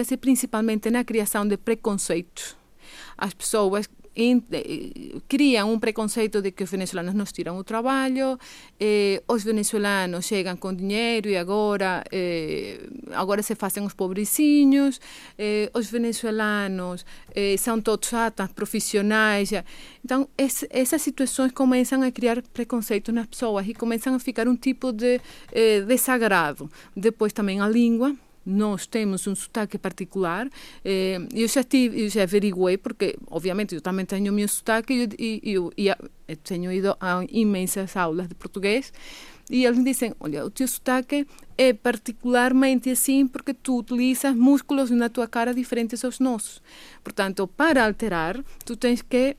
[0.04, 2.56] ser principalmente na criação de preconceitos.
[3.16, 3.88] As pessoas
[5.28, 8.38] criam um preconceito de que os venezuelanos nos tiram o trabalho,
[8.80, 12.80] eh, os venezuelanos chegam com dinheiro e agora, eh,
[13.12, 15.00] agora se fazem os pobrecinhos,
[15.38, 19.50] eh, os venezuelanos eh, todos atas, profissionais.
[20.04, 24.56] Então, esse, essas situações começam a criar preconceito nas pessoas e começam a ficar um
[24.56, 25.20] tipo de
[25.52, 26.70] eh, desagrado.
[26.96, 30.48] Depois também a língua, nós temos um sotaque particular.
[30.84, 35.08] Eh, eu já tive, eu já averiguei, porque obviamente eu também tenho o meu sotaque
[35.18, 35.94] e eu, eu,
[36.28, 38.92] eu tenho ido a imensas aulas de português
[39.48, 45.08] e eles dizem, olha, o teu sotaque é particularmente assim porque tu utilizas músculos na
[45.08, 46.60] tua cara diferentes aos nossos.
[47.02, 49.36] Portanto, para alterar, tu tens que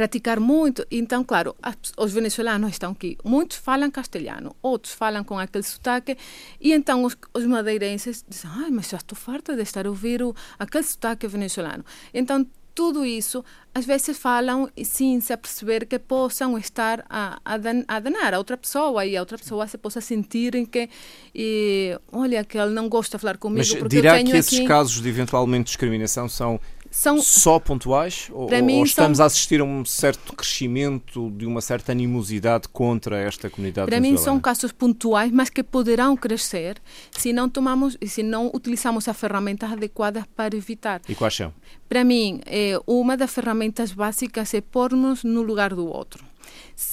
[0.00, 0.86] praticar muito.
[0.90, 1.54] Então, claro,
[1.98, 3.18] os venezuelanos estão aqui.
[3.22, 6.16] Muitos falam castelhano, outros falam com aquele sotaque.
[6.58, 10.22] E então os, os madeirenses dizem: Ai, mas já estou farta de estar a ouvir
[10.22, 11.84] o, aquele sotaque venezuelano.
[12.14, 17.58] Então, tudo isso, às vezes falam sim, se a perceber que possam estar a, a,
[17.58, 20.88] dan, a danar a outra pessoa e a outra pessoa se possa sentir em que,
[21.34, 23.58] e, olha, que ele não gosta de falar comigo.
[23.58, 24.66] Mas porque dirá eu tenho que esses aqui...
[24.66, 26.58] casos de eventualmente discriminação são
[26.90, 28.28] são só pontuais?
[28.32, 33.16] Ou, ou estamos são, a assistir a um certo crescimento de uma certa animosidade contra
[33.16, 36.78] esta comunidade para mim são casos pontuais mas que poderão crescer
[37.12, 41.00] se não tomamos se não utilizamos as ferramentas adequadas para evitar.
[41.08, 41.54] E quais são?
[41.88, 46.24] Para mim é, uma das ferramentas básicas é pôr-nos no lugar do outro.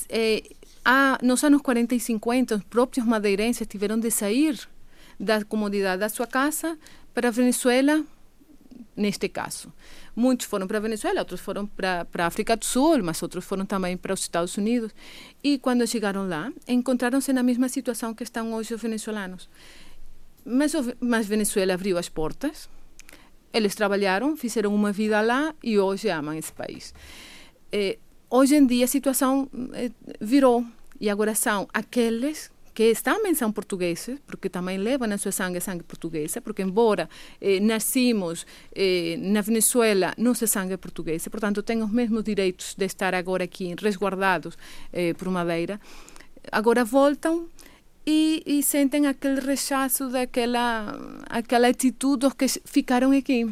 [0.10, 0.44] É,
[0.86, 4.60] há, nos anos 40 e 50 os próprios madeirenses tiveram de sair
[5.20, 6.78] da comodidade da sua casa
[7.14, 8.06] para a Venezuela
[8.96, 9.72] neste caso.
[10.16, 13.46] Muitos foram para a Venezuela, outros foram para, para a África do Sul, mas outros
[13.46, 14.94] foram também para os Estados Unidos.
[15.44, 19.50] E quando chegaram lá, encontraram-se na mesma situação que estão hoje os venezuelanos.
[20.46, 22.70] Mas, mas Venezuela abriu as portas,
[23.54, 26.94] eles trabalharam, fizeram uma vida lá e hoje amam esse país.
[27.72, 27.98] Eh,
[28.30, 30.66] hoje em dia a situação eh, virou
[31.00, 35.84] e agora são aqueles que também são portugueses, porque também levam na sua sangue sangue
[35.84, 37.10] portuguesa, porque embora
[37.42, 42.86] eh, nascimos eh, na Venezuela, nosso sangue é português, portanto têm os mesmos direitos de
[42.86, 44.56] estar agora aqui resguardados
[44.94, 45.82] eh, por Madeira.
[46.52, 47.48] Agora voltam
[48.06, 51.00] e, e sentem aquele rechaço daquela
[51.32, 53.52] aquela atitude dos que ficaram aqui.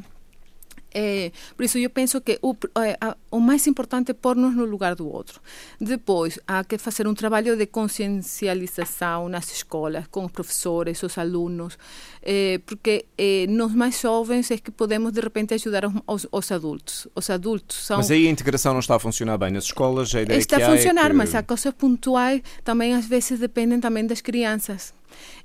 [0.98, 2.98] É, por isso eu penso que o, é,
[3.30, 5.42] o mais importante é pôr-nos no lugar do outro.
[5.78, 11.78] Depois, há que fazer um trabalho de consciencialização nas escolas, com os professores, os alunos,
[12.22, 17.10] é, porque é, nós mais jovens é que podemos de repente ajudar os, os, adultos.
[17.14, 17.98] Os adultos são...
[17.98, 20.16] Mas aí a integração não está a funcionar bem nas escolas?
[20.16, 21.14] A ideia está que a funcionar, é que...
[21.14, 24.94] mas há coisas pontuais também às vezes dependem também das crianças.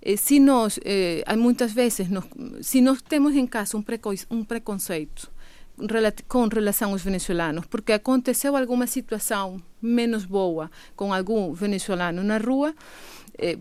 [0.00, 2.24] Eh, se nós, eh, muitas vezes, nós,
[2.62, 3.84] se nós temos em casa um,
[4.30, 5.30] um preconceito
[6.28, 12.74] com relação aos venezuelanos, porque aconteceu alguma situação menos boa com algum venezuelano na rua.
[13.38, 13.56] Eh,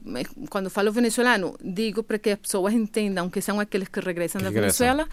[0.49, 4.45] quando falo venezuelano, digo para que as pessoas entendam que são aqueles que regressam que
[4.45, 4.87] da regressam.
[4.87, 5.09] Venezuela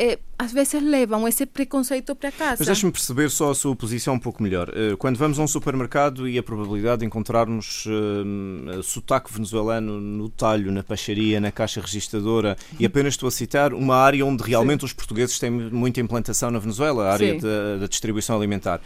[0.00, 2.56] é, às vezes levam esse preconceito para casa.
[2.60, 4.72] Mas deixe-me perceber só a sua posição um pouco melhor.
[4.74, 10.30] Eh, quando vamos a um supermercado e a probabilidade de encontrarmos uh, sotaque venezuelano no
[10.30, 14.80] talho, na peixaria, na caixa registradora, e apenas estou a citar uma área onde realmente
[14.80, 14.86] Sim.
[14.86, 18.80] os portugueses têm muita implantação na Venezuela, a área da, da distribuição alimentar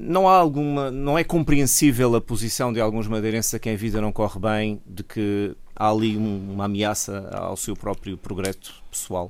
[0.00, 4.00] não há alguma, não é compreensível a posição de alguns madeirenses a quem a vida
[4.00, 9.28] não corre bem, de que há ali uma ameaça ao seu próprio progresso pessoal?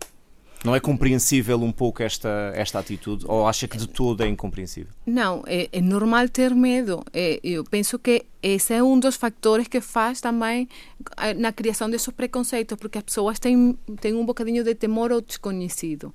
[0.64, 3.24] Não é compreensível um pouco esta, esta atitude?
[3.28, 4.92] Ou acha que de todo é incompreensível?
[5.06, 7.04] Não, é, é normal ter medo.
[7.12, 10.68] É, eu penso que esse é um dos fatores que faz também
[11.16, 15.20] eh, na criação desses preconceitos, porque as pessoas têm, têm um bocadinho de temor ao
[15.20, 16.12] desconhecido.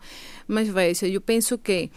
[0.48, 1.90] Mas veja, eu penso que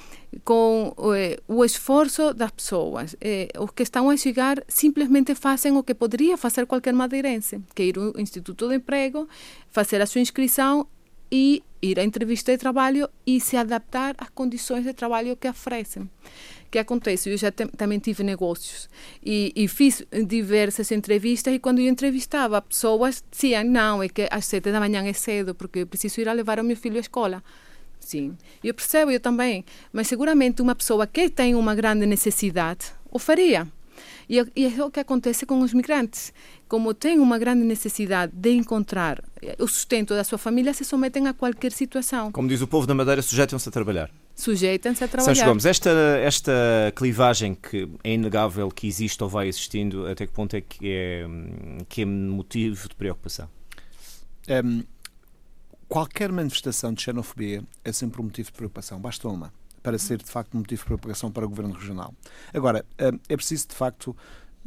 [0.44, 5.82] com eh, o esforço das pessoas, eh, os que estão a chegar simplesmente fazem o
[5.82, 9.28] que poderia fazer qualquer madeirense, que é ir ao Instituto de Emprego,
[9.70, 10.86] fazer a sua inscrição
[11.30, 16.08] e ir à entrevista de trabalho e se adaptar às condições de trabalho que oferecem.
[16.70, 17.30] Que acontece?
[17.30, 18.88] Eu já também tive negócios
[19.24, 24.46] e, e, fiz diversas entrevistas e quando eu entrevistava, pessoas diziam, não, é que às
[24.46, 27.00] sete da manhã é cedo porque eu preciso ir a levar o meu filho à
[27.00, 27.42] escola.
[28.00, 33.18] Sim, eu percebo, eu também, mas seguramente uma pessoa que tem uma grande necessidade o
[33.18, 33.66] faria.
[34.28, 36.32] E, e é o que acontece com os migrantes.
[36.68, 41.28] Como têm uma grande necessidade de encontrar eh, o sustento da sua família, se sometem
[41.28, 42.32] a qualquer situação.
[42.32, 44.10] Como diz o povo da Madeira, sujeitam-se a trabalhar.
[44.34, 45.34] Sujeitam-se a trabalhar.
[45.34, 46.52] Santos Gomes, esta, esta
[46.96, 51.26] clivagem que é inegável que existe ou vai existindo, até que ponto é que é,
[51.88, 53.48] que é motivo de preocupação?
[54.48, 54.82] Um,
[55.88, 59.00] qualquer manifestação de xenofobia é sempre um motivo de preocupação.
[59.00, 59.52] Basta uma
[59.86, 62.12] para ser, de facto, um motivo de preocupação para o Governo Regional.
[62.52, 64.16] Agora, eh, é preciso, de facto,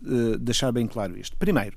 [0.01, 1.35] eh, deixar bem claro isto.
[1.35, 1.75] Primeiro,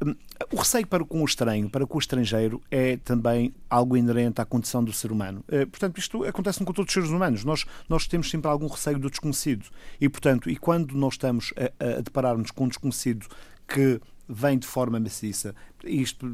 [0.00, 0.14] eh,
[0.52, 4.44] o receio para com o estranho, para com o estrangeiro, é também algo inerente à
[4.44, 5.44] condição do ser humano.
[5.72, 7.44] Portanto, isto acontece com todos os seres humanos.
[7.44, 9.66] Nós, nós temos sempre algum receio do desconhecido.
[10.00, 13.26] E, portanto, e quando nós estamos a, a deparar-nos com um desconhecido
[13.66, 15.54] que vem de forma maciça.
[15.84, 16.26] Isto,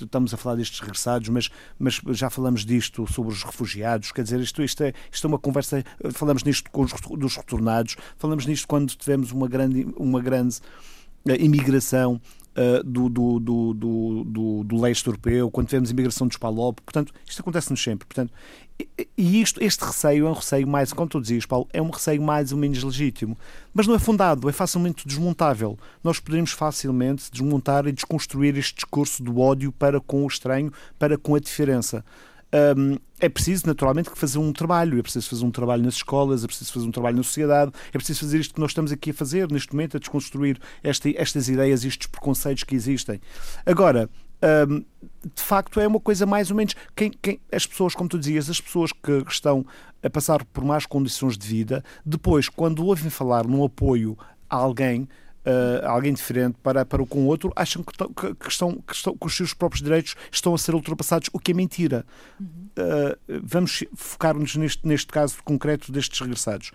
[0.00, 4.12] estamos a falar destes regressados, mas, mas já falamos disto sobre os refugiados.
[4.12, 5.84] Quer dizer, isto, isto, é, isto é uma conversa.
[6.12, 10.58] Falamos nisto com os, dos retornados, falamos nisto quando tivemos uma grande, uma grande
[11.26, 12.20] uh, imigração
[12.84, 16.80] do, do, do, do, do, leste europeu, quando tivemos imigração dos PALOP.
[16.82, 18.06] Portanto, isto acontece-nos sempre.
[18.06, 18.32] Portanto,
[19.16, 22.20] e isto, este receio é um receio mais, como tu dizias, Paulo, é um receio
[22.20, 23.38] mais ou menos legítimo.
[23.72, 25.78] Mas não é fundado, é facilmente desmontável.
[26.02, 31.16] Nós poderíamos facilmente desmontar e desconstruir este discurso do ódio para com o estranho, para
[31.16, 32.04] com a diferença.
[32.76, 34.98] Um, é preciso, naturalmente, fazer um trabalho.
[34.98, 37.98] É preciso fazer um trabalho nas escolas, é preciso fazer um trabalho na sociedade, é
[37.98, 41.48] preciso fazer isto que nós estamos aqui a fazer neste momento, a desconstruir esta, estas
[41.48, 43.20] ideias, estes preconceitos que existem.
[43.66, 44.08] Agora,
[44.68, 44.84] um,
[45.34, 46.74] de facto é uma coisa mais ou menos.
[46.94, 49.64] Quem, quem, as pessoas, como tu dizias, as pessoas que estão
[50.02, 54.18] a passar por más condições de vida, depois, quando ouvem falar num apoio
[54.50, 58.48] a alguém, uh, alguém diferente para, para o com o outro, acham que, que, que,
[58.48, 61.54] estão, que, estão, que os seus próprios direitos estão a ser ultrapassados, o que é
[61.54, 62.04] mentira.
[62.38, 62.46] Uhum.
[62.76, 66.70] Uh, vamos focar-nos neste, neste caso concreto destes regressados.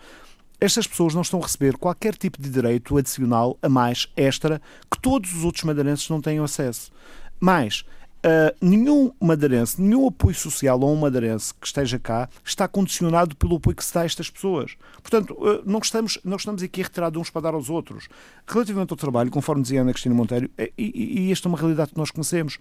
[0.62, 5.00] Estas pessoas não estão a receber qualquer tipo de direito adicional a mais, extra, que
[5.00, 6.92] todos os outros madeirenses não têm acesso.
[7.40, 7.84] Mais,
[8.20, 13.56] Uh, nenhum madeirense, nenhum apoio social a um madeirense que esteja cá está condicionado pelo
[13.56, 14.76] apoio que se dá a estas pessoas.
[15.02, 18.10] Portanto, uh, não, estamos, não estamos aqui a retirar de uns para dar aos outros.
[18.46, 21.92] Relativamente ao trabalho, conforme dizia Ana Cristina Monteiro, é, e, e esta é uma realidade
[21.92, 22.60] que nós conhecemos,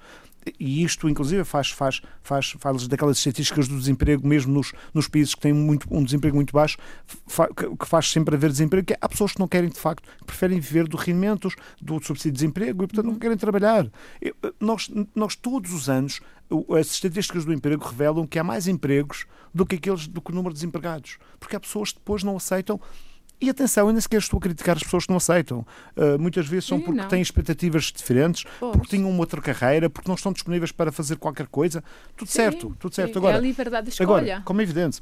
[0.59, 5.35] e isto inclusive faz, faz, faz, faz daquelas estatísticas do desemprego, mesmo nos, nos países
[5.35, 6.77] que têm muito, um desemprego muito baixo,
[7.27, 10.25] fa, que faz sempre haver desemprego, que há pessoas que não querem, de facto, que
[10.25, 13.87] preferem viver dos rendimentos, do subsídio de desemprego e, portanto, não querem trabalhar.
[14.61, 16.21] Nós, nós todos os anos,
[16.79, 20.35] as estatísticas do emprego revelam que há mais empregos do que aqueles do que o
[20.35, 22.81] número de desempregados, porque há pessoas que depois não aceitam
[23.41, 25.65] e atenção, nem sequer estou a criticar as pessoas que não aceitam.
[25.97, 27.09] Uh, muitas vezes são porque não.
[27.09, 28.73] têm expectativas diferentes, pois.
[28.73, 31.83] porque tinham uma outra carreira, porque não estão disponíveis para fazer qualquer coisa.
[32.17, 33.19] Tudo sim, certo, tudo certo.
[33.19, 34.35] Agora, é a liberdade de escolha.
[34.35, 35.01] Agora, como é evidente,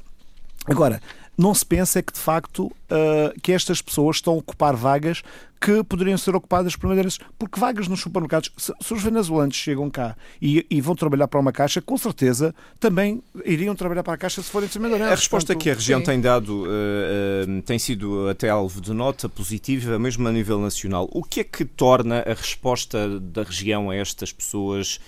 [0.67, 1.01] Agora,
[1.37, 5.21] não se pensa que de facto uh, que estas pessoas estão a ocupar vagas
[5.61, 9.89] que poderiam ser ocupadas por madeiras, porque vagas nos supermercados, se, se os venezuelanos chegam
[9.89, 14.17] cá e, e, vão trabalhar para uma caixa, com certeza também iriam trabalhar para a
[14.17, 15.11] caixa se forem de madeirenses.
[15.11, 16.05] A resposta Portanto, que a região sim.
[16.05, 21.09] tem dado uh, uh, tem sido até alvo de nota positiva, mesmo a nível nacional.
[21.11, 24.99] O que é que torna a resposta da região a estas pessoas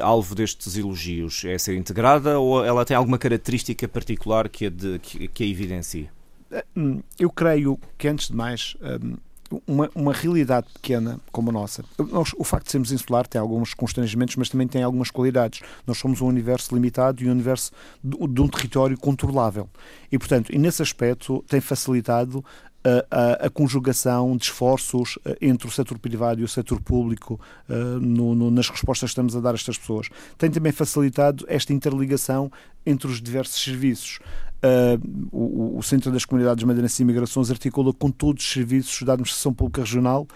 [0.00, 1.44] alvo destes elogios?
[1.44, 5.46] É ser integrada ou ela tem alguma característica particular que a, de, que, que a
[5.46, 6.08] evidencie?
[6.50, 9.16] Eh, hum, eu creio que, antes de mais, hum,
[9.66, 11.84] uma, uma realidade pequena como a nossa.
[12.10, 15.60] Nós, o facto de sermos insular tem alguns constrangimentos, mas também tem algumas qualidades.
[15.86, 17.72] Nós somos um universo limitado e um universo
[18.02, 19.68] de, de um território controlável.
[20.12, 22.44] E, portanto, e nesse aspecto tem facilitado
[23.10, 27.74] a, a, conjugação de esforços eh, entre o setor privado e o setor público uh,
[28.00, 30.08] no, no, nas respostas que estamos a dar a estas pessoas.
[30.36, 32.50] Tem também facilitado esta interligação
[32.84, 34.18] entre os diversos serviços.
[34.58, 39.12] Uh, o, o, Centro das Comunidades Madeirenses e Imigrações articula com todos os serviços da
[39.12, 40.26] Administração Pública Regional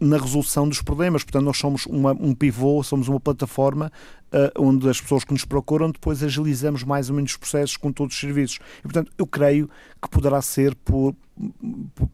[0.00, 1.24] na resolução dos problemas.
[1.24, 3.90] Portanto, nós somos uma, um pivô, somos uma plataforma
[4.58, 8.14] onde as pessoas que nos procuram depois agilizamos mais ou menos os processos com todos
[8.14, 8.58] os serviços.
[8.80, 9.68] E, portanto, eu creio
[10.00, 11.14] que poderá ser por,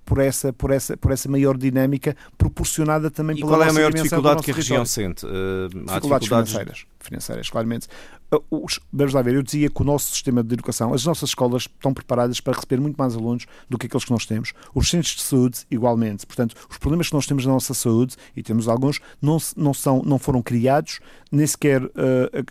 [0.05, 3.73] por, essa, por, essa, por essa maior dinâmica proporcionada também e pela qual é a
[3.73, 5.27] maior dificuldade que a região sente?
[5.27, 7.89] Uh, dificuldades, dificuldades financeiras, financeiras, claramente.
[8.33, 11.31] Uh, os, vamos lá ver, eu dizia que o nosso sistema de educação, as nossas
[11.31, 14.53] escolas estão preparadas para receber muito mais alunos do que aqueles que nós temos.
[14.75, 16.27] Os centros de saúde, igualmente.
[16.27, 20.03] Portanto, os problemas que nós temos na nossa saúde, e temos alguns, não, não, são,
[20.03, 21.91] não foram criados, nem sequer uh,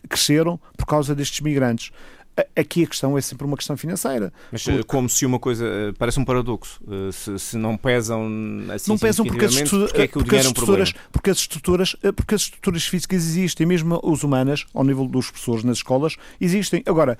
[0.07, 1.91] cresceram por causa destes migrantes.
[2.55, 4.31] Aqui a questão é sempre uma questão financeira.
[4.51, 4.83] Mas porque...
[4.83, 5.65] como se uma coisa.
[5.65, 6.79] Eh, parece um paradoxo.
[6.87, 8.27] Eh, se, se não pesam
[8.73, 12.11] assim Não pesam porque as, porque, é porque, as é estruturas, porque, as estruturas, eh,
[12.13, 16.81] porque as estruturas físicas existem, mesmo as humanas, ao nível dos professores nas escolas, existem.
[16.85, 17.17] Agora,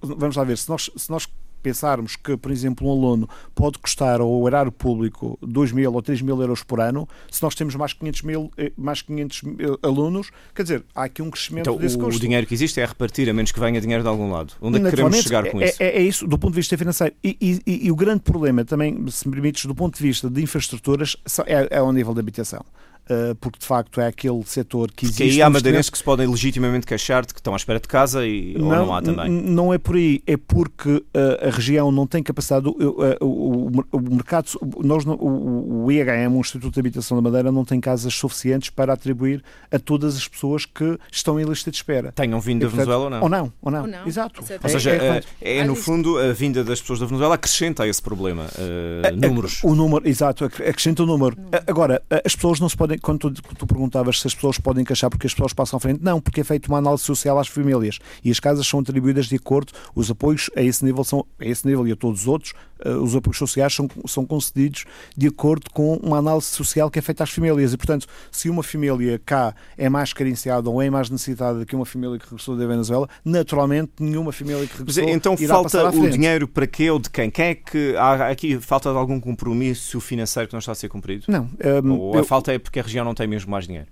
[0.00, 1.28] vamos lá ver, se nós, se nós
[1.62, 6.22] pensarmos que, por exemplo, um aluno pode custar ao erário público 2 mil ou 3
[6.22, 10.30] mil euros por ano, se nós temos mais 500, mil, eh, mais 500 mil alunos,
[10.54, 12.18] quer dizer, há aqui um crescimento então, desse o, custo.
[12.18, 14.54] o dinheiro que existe é repartir, a menos que venha dinheiro de algum lado.
[14.60, 15.82] Onde é que queremos chegar com é, isso?
[15.82, 17.14] É, é, isso, do ponto de vista financeiro.
[17.22, 20.42] E, e, e, o grande problema também, se me permites, do ponto de vista de
[20.42, 21.16] infraestruturas,
[21.46, 22.64] é, é ao nível da habitação.
[23.10, 25.22] Eh, porque de facto é aquele setor que existe.
[25.22, 27.88] Porque aí há madeirenses que se podem legitimamente queixar de que estão à espera de
[27.88, 29.30] casa e não, ou não há também.
[29.30, 31.04] Não é por aí, é porque uh,
[31.46, 32.74] a região não tem capacidade, uh,
[33.22, 34.50] o, o, mercado,
[34.84, 38.92] nós, o, o IHM, o Instituto de Habitação da Madeira, não tem casas suficientes para
[38.92, 39.42] atribuir
[39.72, 42.12] a todas as pessoas que estão em lista de espera.
[42.12, 43.22] Tenham vindo da Venezuela ou não?
[43.22, 43.80] Ou não, ou não.
[43.82, 44.06] Ou não.
[44.06, 44.44] Exato.
[44.50, 47.84] É, ou seja, é, é, é no fundo a vinda das pessoas da Venezuela acrescenta
[47.84, 49.60] a esse problema uh, números.
[49.64, 51.38] O número, exato, acrescenta o número.
[51.66, 55.10] Agora, as pessoas não se podem, quando tu, tu perguntavas se as pessoas podem queixar
[55.10, 56.02] porque as pessoas passam à frente.
[56.02, 59.36] Não, porque é feita uma análise social às famílias e as casas são atribuídas de
[59.36, 62.54] acordo, os apoios a esse nível são, a esse nível e a todos os outros,
[62.84, 64.84] os apoios sociais são, são concedidos
[65.16, 67.72] de acordo com uma análise social que é feita às famílias.
[67.72, 71.86] E, portanto, se uma família cá é mais carenciada ou é mais necessitada que uma
[71.86, 75.04] família que regressou da Venezuela, naturalmente nenhuma família que regressou.
[75.04, 77.30] Mas, então falta o dinheiro para quê ou de quem?
[77.30, 80.88] Quem é que há aqui falta de algum compromisso financeiro que não está a ser
[80.88, 81.24] cumprido?
[81.28, 81.48] Não.
[81.84, 83.88] Um, ou a eu, falta é porque a região não tem mesmo mais dinheiro?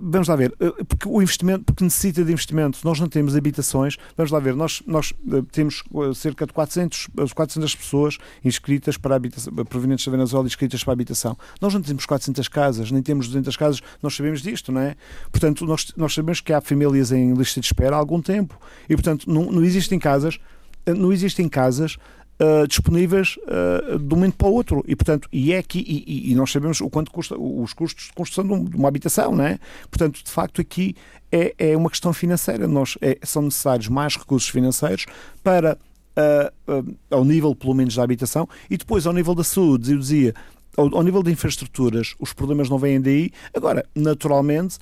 [0.00, 3.98] Vamos lá ver, eh, porque o investimento, porque necessita de investimento, nós não temos habitações,
[4.16, 9.14] vamos lá ver, nós, nós eh, temos eh, cerca de 400, 400 pessoas inscritas para
[9.14, 11.36] habitação, provenientes da Venezuela inscritas para habitação.
[11.60, 14.96] Nós não temos 400 casas, nem temos 200 casas, nós sabemos disto, não é?
[15.30, 18.94] Portanto, nós, nós sabemos que há famílias em lista de espera há algum tempo e,
[18.94, 20.38] portanto, não, não existem casas,
[20.86, 21.98] não existem casas
[22.34, 24.84] Uh, disponíveis uh, de um momento para o outro.
[24.88, 28.12] E, portanto, e é aqui, e, e, nós sabemos o quanto custa os custos de
[28.12, 29.58] construção de uma habitação, não é?
[29.88, 30.96] Portanto, de facto, aqui
[31.30, 32.66] é, é uma questão financeira.
[32.66, 35.06] Nós, é, são necessários mais recursos financeiros
[35.44, 35.78] para,
[36.18, 40.34] uh, ao nível, pelo menos, da habitação, e depois, ao nível da saúde, eu dizia,
[40.76, 43.30] ao, ao nível de infraestruturas, os problemas não vêm daí.
[43.54, 44.78] Agora, naturalmente,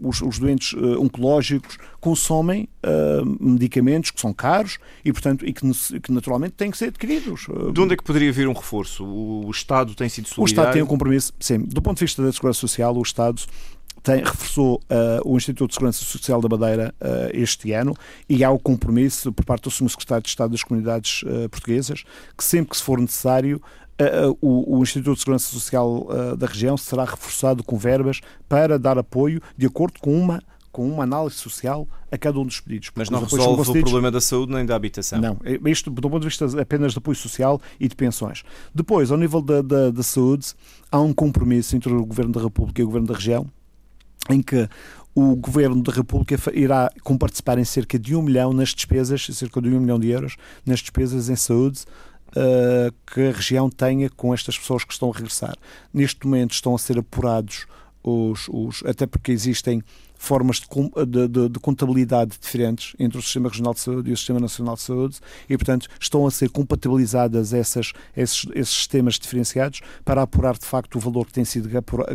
[0.00, 6.00] os, os doentes uh, oncológicos consomem uh, medicamentos que são caros e, portanto, e que,
[6.00, 7.46] que, naturalmente têm que ser adquiridos.
[7.72, 9.04] De onde é que poderia vir um reforço?
[9.04, 10.42] O, o Estado tem sido solidário?
[10.42, 11.58] O Estado tem um compromisso, sim.
[11.58, 13.42] Do ponto de vista da Segurança Social, o Estado
[14.02, 17.94] tem, reforçou uh, o Instituto de Segurança Social da Madeira uh, este ano
[18.28, 19.90] e há o compromisso por parte do Sr.
[19.90, 22.04] Secretário de Estado das Comunidades uh, Portuguesas
[22.36, 23.60] que sempre que se for necessário
[24.40, 26.06] o, o, Instituto de Segurança Social
[26.38, 30.40] da região será reforçado com verbas para dar apoio de acordo com uma
[30.70, 32.92] com uma análise social a cada um dos pedidos.
[32.94, 35.20] Mas não resolve o problema da saúde nem da habitação.
[35.20, 38.44] Não, é, isto do ponto de vista apenas de apoio social e de pensões.
[38.72, 40.54] Depois, ao nível da, da, da saúde,
[40.88, 43.50] há um compromisso entre o Governo da República e o Governo da Região,
[44.28, 44.68] em que
[45.14, 49.68] o Governo da República irá participar em cerca de um milhão nas despesas, cerca de
[49.68, 51.84] um milhão de euros, nas despesas em saúde
[52.30, 55.54] uh, que a região tenha com estas pessoas que estão a regressar.
[55.92, 57.66] Neste momento estão a ser apurados
[58.02, 59.82] os, os até porque existem
[60.18, 64.40] formas de, de, de, contabilidade diferentes entre o Sistema Regional de Saúde e o Sistema
[64.40, 70.22] Nacional de Saúde e, portanto, estão a ser compatibilizadas essas, esses, esses sistemas diferenciados para
[70.22, 71.68] apurar, de facto, o valor que tem sido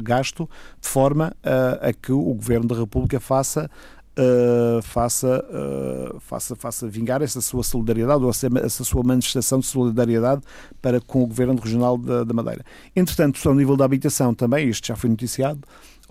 [0.03, 0.49] gasto,
[0.81, 3.69] de forma a, que o Governo da República faça
[4.15, 10.43] Uh, faça, uh, faça, faça vingar essa sua solidariedade ou essa sua manifestação de solidariedade
[10.79, 12.63] para com o Governo Regional da, da Madeira.
[12.95, 15.61] Entretanto, ao nível da habitação também, isto já foi noticiado,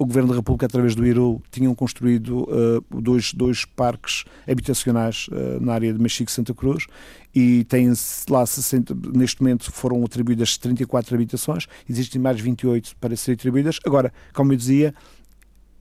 [0.02, 5.60] o Governo da República, através do IRU, tinham construído uh, dois, dois parques habitacionais uh,
[5.60, 6.86] na área de Mexico e Santa Cruz
[7.34, 7.92] e têm
[8.28, 13.78] lá 60, neste momento foram atribuídas 34 habitações, existem mais 28 para serem atribuídas.
[13.86, 14.94] Agora, como eu dizia,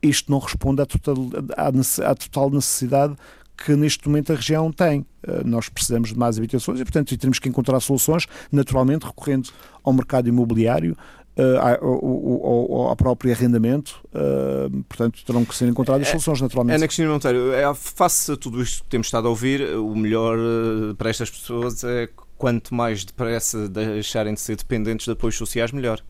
[0.02, 1.16] isto não responde à total,
[1.58, 3.16] à, à total necessidade
[3.58, 5.02] que neste momento a região tem.
[5.28, 9.50] Uh, nós precisamos de mais habitações e, portanto, temos que encontrar soluções, naturalmente recorrendo
[9.84, 10.96] ao mercado imobiliário,
[11.38, 16.76] uh, ao, próprio arrendamento, uh, portanto terão que ser encontradas é, soluções naturalmente.
[16.76, 20.38] Ana Cristina Monteiro, é, face a tudo isto que temos estado a ouvir, o melhor
[20.38, 25.72] uh, para estas pessoas é quanto mais depressa deixarem de ser dependentes de apoios sociais,
[25.72, 26.02] melhor.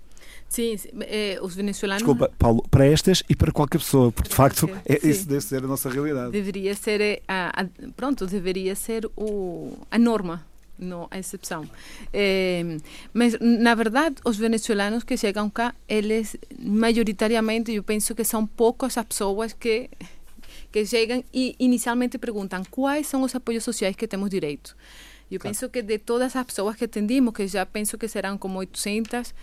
[0.48, 2.04] Sim, eh, os venezuelanos.
[2.04, 5.64] Desculpa, Paulo, para estas e para qualquer pessoa, porque de facto é, isso deve ser
[5.64, 6.32] a nossa realidade.
[6.32, 7.66] Deveria ser, a, a,
[7.96, 10.46] pronto, deveria ser o, a norma
[10.82, 11.70] não a exceção.
[12.12, 12.78] É,
[13.14, 18.98] mas, na verdade, os venezuelanos que chegam cá, eles, maioritariamente, eu penso que são poucas
[18.98, 19.90] as pessoas que
[20.72, 24.76] que chegam e inicialmente perguntam quais são os apoios sociais que temos direito.
[25.30, 25.54] Eu claro.
[25.54, 29.34] penso que de todas as pessoas que atendimos, que já penso que serão como 800,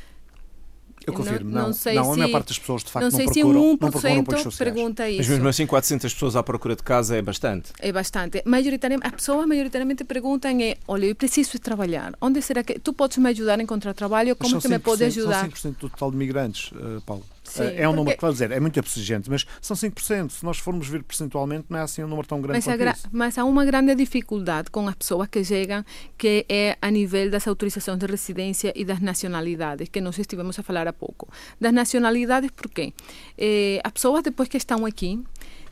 [1.08, 3.26] eu confirmo, não, não, sei não, a maior parte das pessoas de facto não, sei
[3.26, 5.18] procuram, se 1% não procuram apoios pergunta isso.
[5.18, 7.72] Mas mesmo assim 400 pessoas à procura de casa é bastante.
[7.78, 8.42] É bastante.
[8.44, 12.12] Maioritariamente, as pessoas maioritariamente perguntam é, olha, eu preciso trabalhar.
[12.20, 14.36] Onde será que tu podes me ajudar a encontrar trabalho?
[14.36, 15.50] Como que me pode ajudar?
[15.56, 17.24] São 5% do total de migrantes, uh, Paulo.
[17.50, 20.30] Sim, é um número que vai dizer, é muito exigente, mas são 5%.
[20.30, 23.08] Se nós formos ver percentualmente, não é assim um número tão grande mas, quanto isso.
[23.12, 25.84] mas há uma grande dificuldade com as pessoas que chegam,
[26.16, 30.62] que é a nível das autorizações de residência e das nacionalidades, que nós estivemos a
[30.62, 31.28] falar há pouco.
[31.60, 32.92] Das nacionalidades, por quê?
[33.36, 35.22] Eh, as pessoas, depois que estão aqui,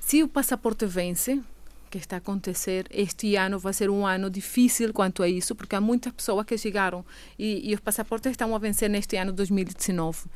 [0.01, 1.41] se o passaporte vence,
[1.91, 5.77] que está a acontecer este ano vai ser um ano difícil quanto a isso, porque
[5.77, 7.05] há muitas pessoas que chegaram
[7.39, 10.27] e, e os passaportes estão a vencer neste ano 2019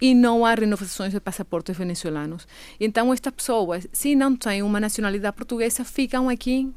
[0.00, 2.46] e não há renovações de passaportes venezuelanos.
[2.78, 6.72] Então, estas pessoas, se não têm uma nacionalidade portuguesa, ficam aqui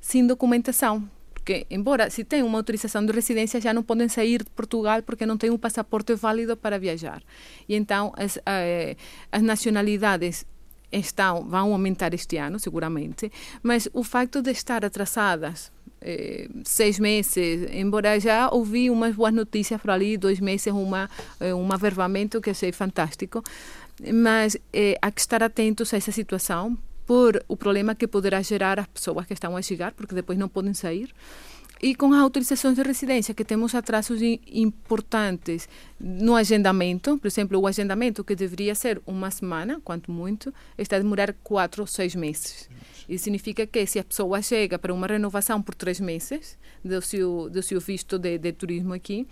[0.00, 1.08] sem documentação.
[1.32, 5.26] Porque, embora se têm uma autorização de residência, já não podem sair de Portugal porque
[5.26, 7.20] não têm um passaporte válido para viajar.
[7.68, 8.94] E então, as, eh,
[9.32, 10.46] as nacionalidades
[10.92, 13.30] estão, vão aumentar este ano, seguramente,
[13.62, 19.80] mas o facto de estar atrasadas eh, seis meses, embora já ouvi umas boas notícias
[19.80, 21.08] por ali, dois meses, uma,
[21.40, 23.42] eh, um averbamento que achei fantástico,
[24.12, 26.76] mas eh, há que estar atentos a essa situação
[27.06, 30.48] por o problema que poderá gerar as pessoas que estão a chegar, porque depois não
[30.48, 31.14] podem sair.
[31.84, 35.68] E com as autorizações de residência, que temos atrasos importantes
[35.98, 41.00] no agendamento, por exemplo, o agendamento que deveria ser uma semana, quanto muito, está a
[41.00, 42.70] demorar quatro ou seis meses.
[43.08, 47.50] Isso significa que se a pessoa chega para uma renovação por três meses do seu,
[47.50, 49.26] do seu visto de, de turismo aqui,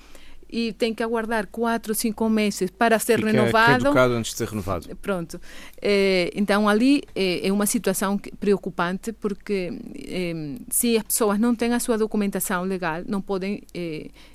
[0.52, 3.84] e tem que aguardar quatro, cinco meses para ser Fica renovado.
[3.84, 4.96] caducado antes de ser renovado.
[4.96, 5.40] Pronto.
[5.80, 11.72] É, então ali é, é, uma situação preocupante porque é, se as pessoas não têm
[11.72, 13.62] a sua documentação legal, não podem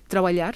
[0.08, 0.56] trabalhar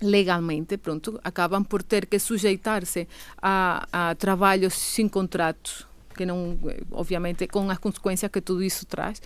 [0.00, 3.08] legalmente, pronto, acabam por ter que sujeitar-se
[3.40, 6.58] a, a trabalhos sem contratos que não,
[6.90, 9.20] obviamente, com as consequências que tudo isso traz.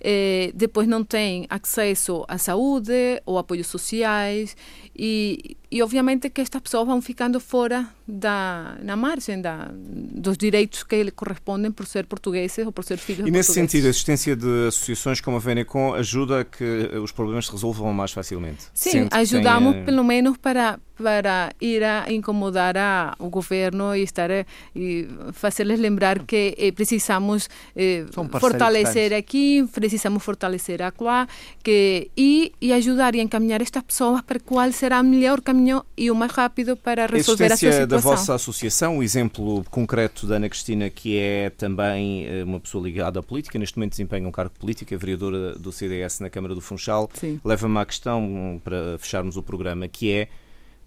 [0.00, 4.56] É, depois não tem acesso à saúde ou apoios sociais
[4.96, 10.82] e, e obviamente que estas pessoas vão ficando fora da na margem da, dos direitos
[10.82, 14.34] que lhe correspondem por ser portugueses ou por ser filhos E nesse sentido, a existência
[14.34, 16.64] de associações como a Venecom ajuda a que
[17.02, 18.64] os problemas se resolvam mais facilmente?
[18.72, 19.84] Sim, ajudamos tem...
[19.84, 24.30] pelo menos para para ir a incomodar a, o governo e estar
[24.74, 28.04] e fazer-lhes lembrar que eh, precisamos eh,
[28.38, 31.26] fortalecer aqui, precisamos fortalecer acolá,
[31.62, 36.10] que e, e ajudar e encaminhar estas pessoas para qual será o melhor caminho e
[36.10, 37.86] o mais rápido para resolver a, a sua situação.
[37.86, 42.84] da vossa associação, o exemplo concreto da Ana Cristina, que é também eh, uma pessoa
[42.84, 46.54] ligada à política, neste momento desempenha um cargo político, é vereadora do CDS na Câmara
[46.54, 47.10] do Funchal,
[47.44, 50.28] leva-me à questão, para fecharmos o programa, que é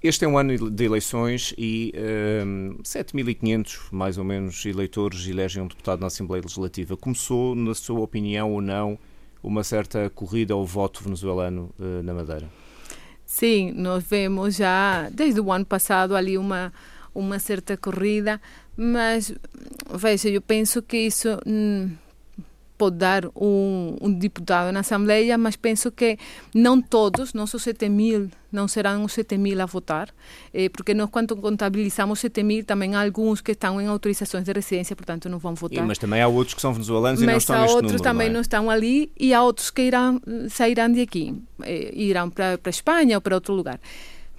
[0.04, 5.64] este é um ano de eleições e um, ehm, 7.500, mais ou menos, eleitores elegem
[5.64, 6.98] um deputado na Assembleia Legislativa.
[6.98, 9.00] Começou, na sua opinião ou não,
[9.42, 12.50] uma certa corrida ao voto venezuelano uh, na Madeira?
[13.26, 16.74] Sim, nós vemos já desde o ano passado ali uma,
[17.16, 18.42] uma certa corrida,
[18.76, 19.34] mas
[19.96, 21.30] veja, eu penso que isso.
[21.48, 21.92] Hum,
[22.84, 26.18] pode dar um, um, deputado na Assembleia, mas penso que
[26.54, 30.10] não todos, não são 7 mil, não serão os 7 mil a votar,
[30.54, 34.52] eh, porque nós, quando contabilizamos 7 mil, também há alguns que estão em autorizações de
[34.52, 35.82] residência, portanto não vão votar.
[35.82, 37.84] E, mas também há outros que são venezuelanos mas e não estão neste número.
[37.84, 38.34] Mas há outros também não, é?
[38.34, 42.70] não, estão ali e há outros que irão, sairão de aqui, eh, irão para, para
[42.70, 43.80] a Espanha ou para outro lugar.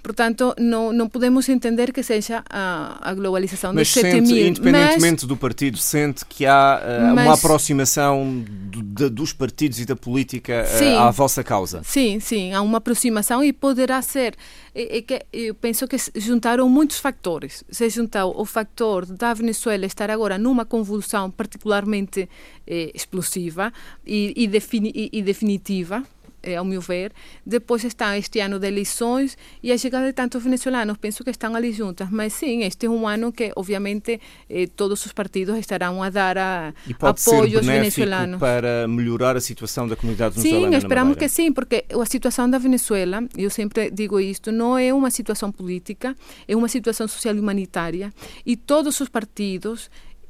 [0.05, 4.45] Portanto, não, não podemos entender que seja a, a globalização mas dos 7 mil.
[4.45, 9.79] Independentemente mas, do partido, sente que há uh, mas, uma aproximação do, de, dos partidos
[9.79, 11.81] e da política uh, sim, à vossa causa?
[11.83, 14.35] Sim, sim, há uma aproximação e poderá ser.
[14.75, 17.63] É, é que eu penso que juntaram muitos fatores.
[17.71, 22.29] Se juntou o factor da Venezuela estar agora numa convulsão particularmente
[22.67, 23.73] eh, explosiva
[24.05, 26.03] e, e, defini, e, definitiva,
[26.53, 27.11] ao meu ver.
[27.45, 31.55] Depois está este ano de eleições e a chegada de tantos venezuelanos, penso que estão
[31.55, 32.09] ali juntas.
[32.11, 34.19] Mas sim, este é um ano que, obviamente,
[34.49, 38.39] eh, todos os partidos estarão a dar a, e pode apoio aos venezuelanos.
[38.39, 42.57] para melhorar a situação da comunidade venezuelana Sim, esperamos que sim, porque a situação da
[42.57, 46.15] Venezuela, eu sempre digo isto, não é uma situação política,
[46.47, 48.13] é uma situação social e humanitária
[48.45, 49.89] e todos os partidos,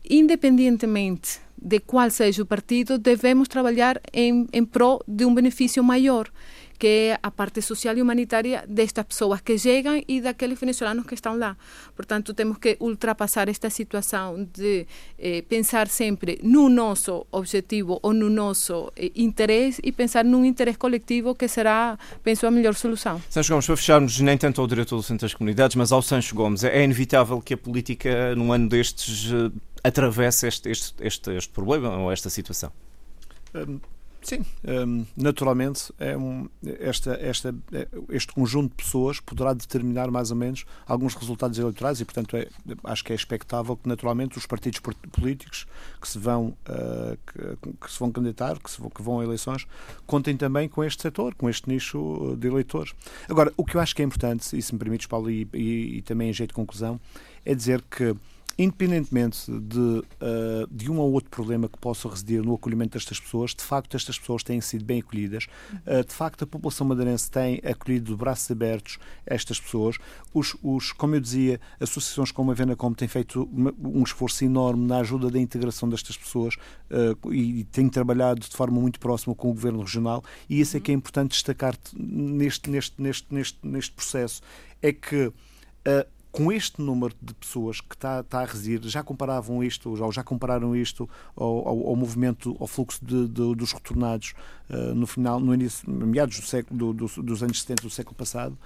[0.10, 6.30] independentemente de qual seja o partido, devemos trabalhar em, em prol de um benefício maior,
[6.78, 11.14] que é a parte social e humanitária destas pessoas que chegam e daqueles venezuelanos que
[11.14, 11.56] estão lá.
[11.96, 14.86] Portanto, temos que ultrapassar esta situação de
[15.18, 20.78] eh, pensar sempre no nosso objetivo ou no nosso eh, interesse e pensar num interesse
[20.78, 23.22] coletivo que será, penso, a melhor solução.
[23.30, 26.36] Sancho Gomes, para fecharmos nem tanto ao diretor do Centro das Comunidades, mas ao Sancho
[26.36, 29.52] Gomes, é inevitável que a política, num ano destes, eh,
[29.86, 32.72] atravessa este, este, este, este problema ou esta situação?
[33.54, 33.80] Um,
[34.24, 37.54] sim, um, naturalmente é um, esta, esta,
[38.10, 42.48] este conjunto de pessoas poderá determinar mais ou menos alguns resultados eleitorais e, portanto, é,
[42.84, 44.82] acho que é expectável que naturalmente os partidos
[45.12, 45.68] políticos
[46.02, 49.24] que se vão, uh, que, que, se vão candidatar, que, se vão, que vão a
[49.24, 49.68] eleições,
[50.08, 52.96] contem também com este setor, com este nicho de eleitores.
[53.30, 55.98] Agora, o que eu acho que é importante, e se me permites, Paulo, e, e,
[55.98, 57.00] e também em jeito de conclusão,
[57.46, 58.16] é dizer que
[58.58, 60.04] independentemente de, uh,
[60.72, 64.18] de um ou outro problema que possa residir no acolhimento destas pessoas, de facto estas
[64.18, 65.48] pessoas têm sido bem acolhidas,
[65.86, 69.98] uh, de facto a população madeirense tem acolhido de braços abertos estas pessoas.
[70.34, 73.50] Os, os, como eu dizia, associações como a Venacom têm feito
[73.84, 78.56] um esforço enorme na ajuda da integração destas pessoas uh, e, e têm trabalhado de
[78.56, 80.24] forma muito próxima com o Governo Regional.
[80.50, 84.42] E isso é que é importante destacar neste, neste, neste, neste, neste processo,
[84.82, 85.32] é que
[86.36, 90.22] com este número de pessoas que está, está a residir, já comparavam isto, ou já
[90.22, 94.34] compararam isto ao, ao, ao movimento, ao fluxo de, de, dos retornados
[94.70, 98.16] uh, no final, no início, meados do século, do, do, dos anos 70 do século
[98.16, 98.58] passado,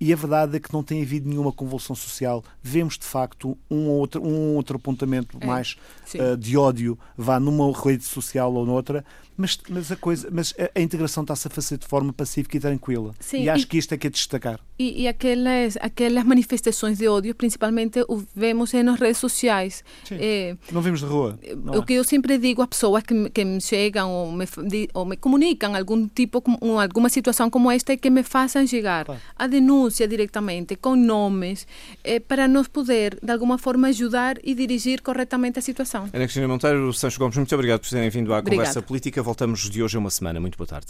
[0.00, 2.44] e a verdade é que não tem havido nenhuma convulsão social.
[2.62, 5.76] Vemos, de facto, um outro, um outro apontamento é, mais
[6.14, 9.04] uh, de ódio, vá numa rede social ou noutra,
[9.36, 12.60] mas, mas, a, coisa, mas a, a integração está-se a fazer de forma pacífica e
[12.60, 13.14] tranquila.
[13.20, 14.60] Sim, e acho e, que isto é que é de destacar.
[14.78, 19.82] E, e aquelas, aquelas manifestações de ódio, principalmente, o vemos nas redes sociais.
[20.10, 21.38] É, não vemos de rua.
[21.66, 21.84] o é.
[21.84, 24.46] que eu sempre digo a pessoas que, me, que me chegam ou me,
[24.94, 26.42] ou me comunicam algum tipo,
[26.80, 29.20] alguma situação como esta, é que me façam chegar claro.
[29.36, 31.66] a denúncia diretamente, com nomes,
[32.04, 36.04] é, para nós poder, de alguma forma, ajudar e dirigir corretamente a situação.
[36.12, 38.68] Ana Cristina Monteiro, Sancho Gomes, muito obrigado por terem vindo à Obrigada.
[38.68, 40.40] conversa política voltamos de hoje a uma semana.
[40.40, 40.88] Muito boa tarde.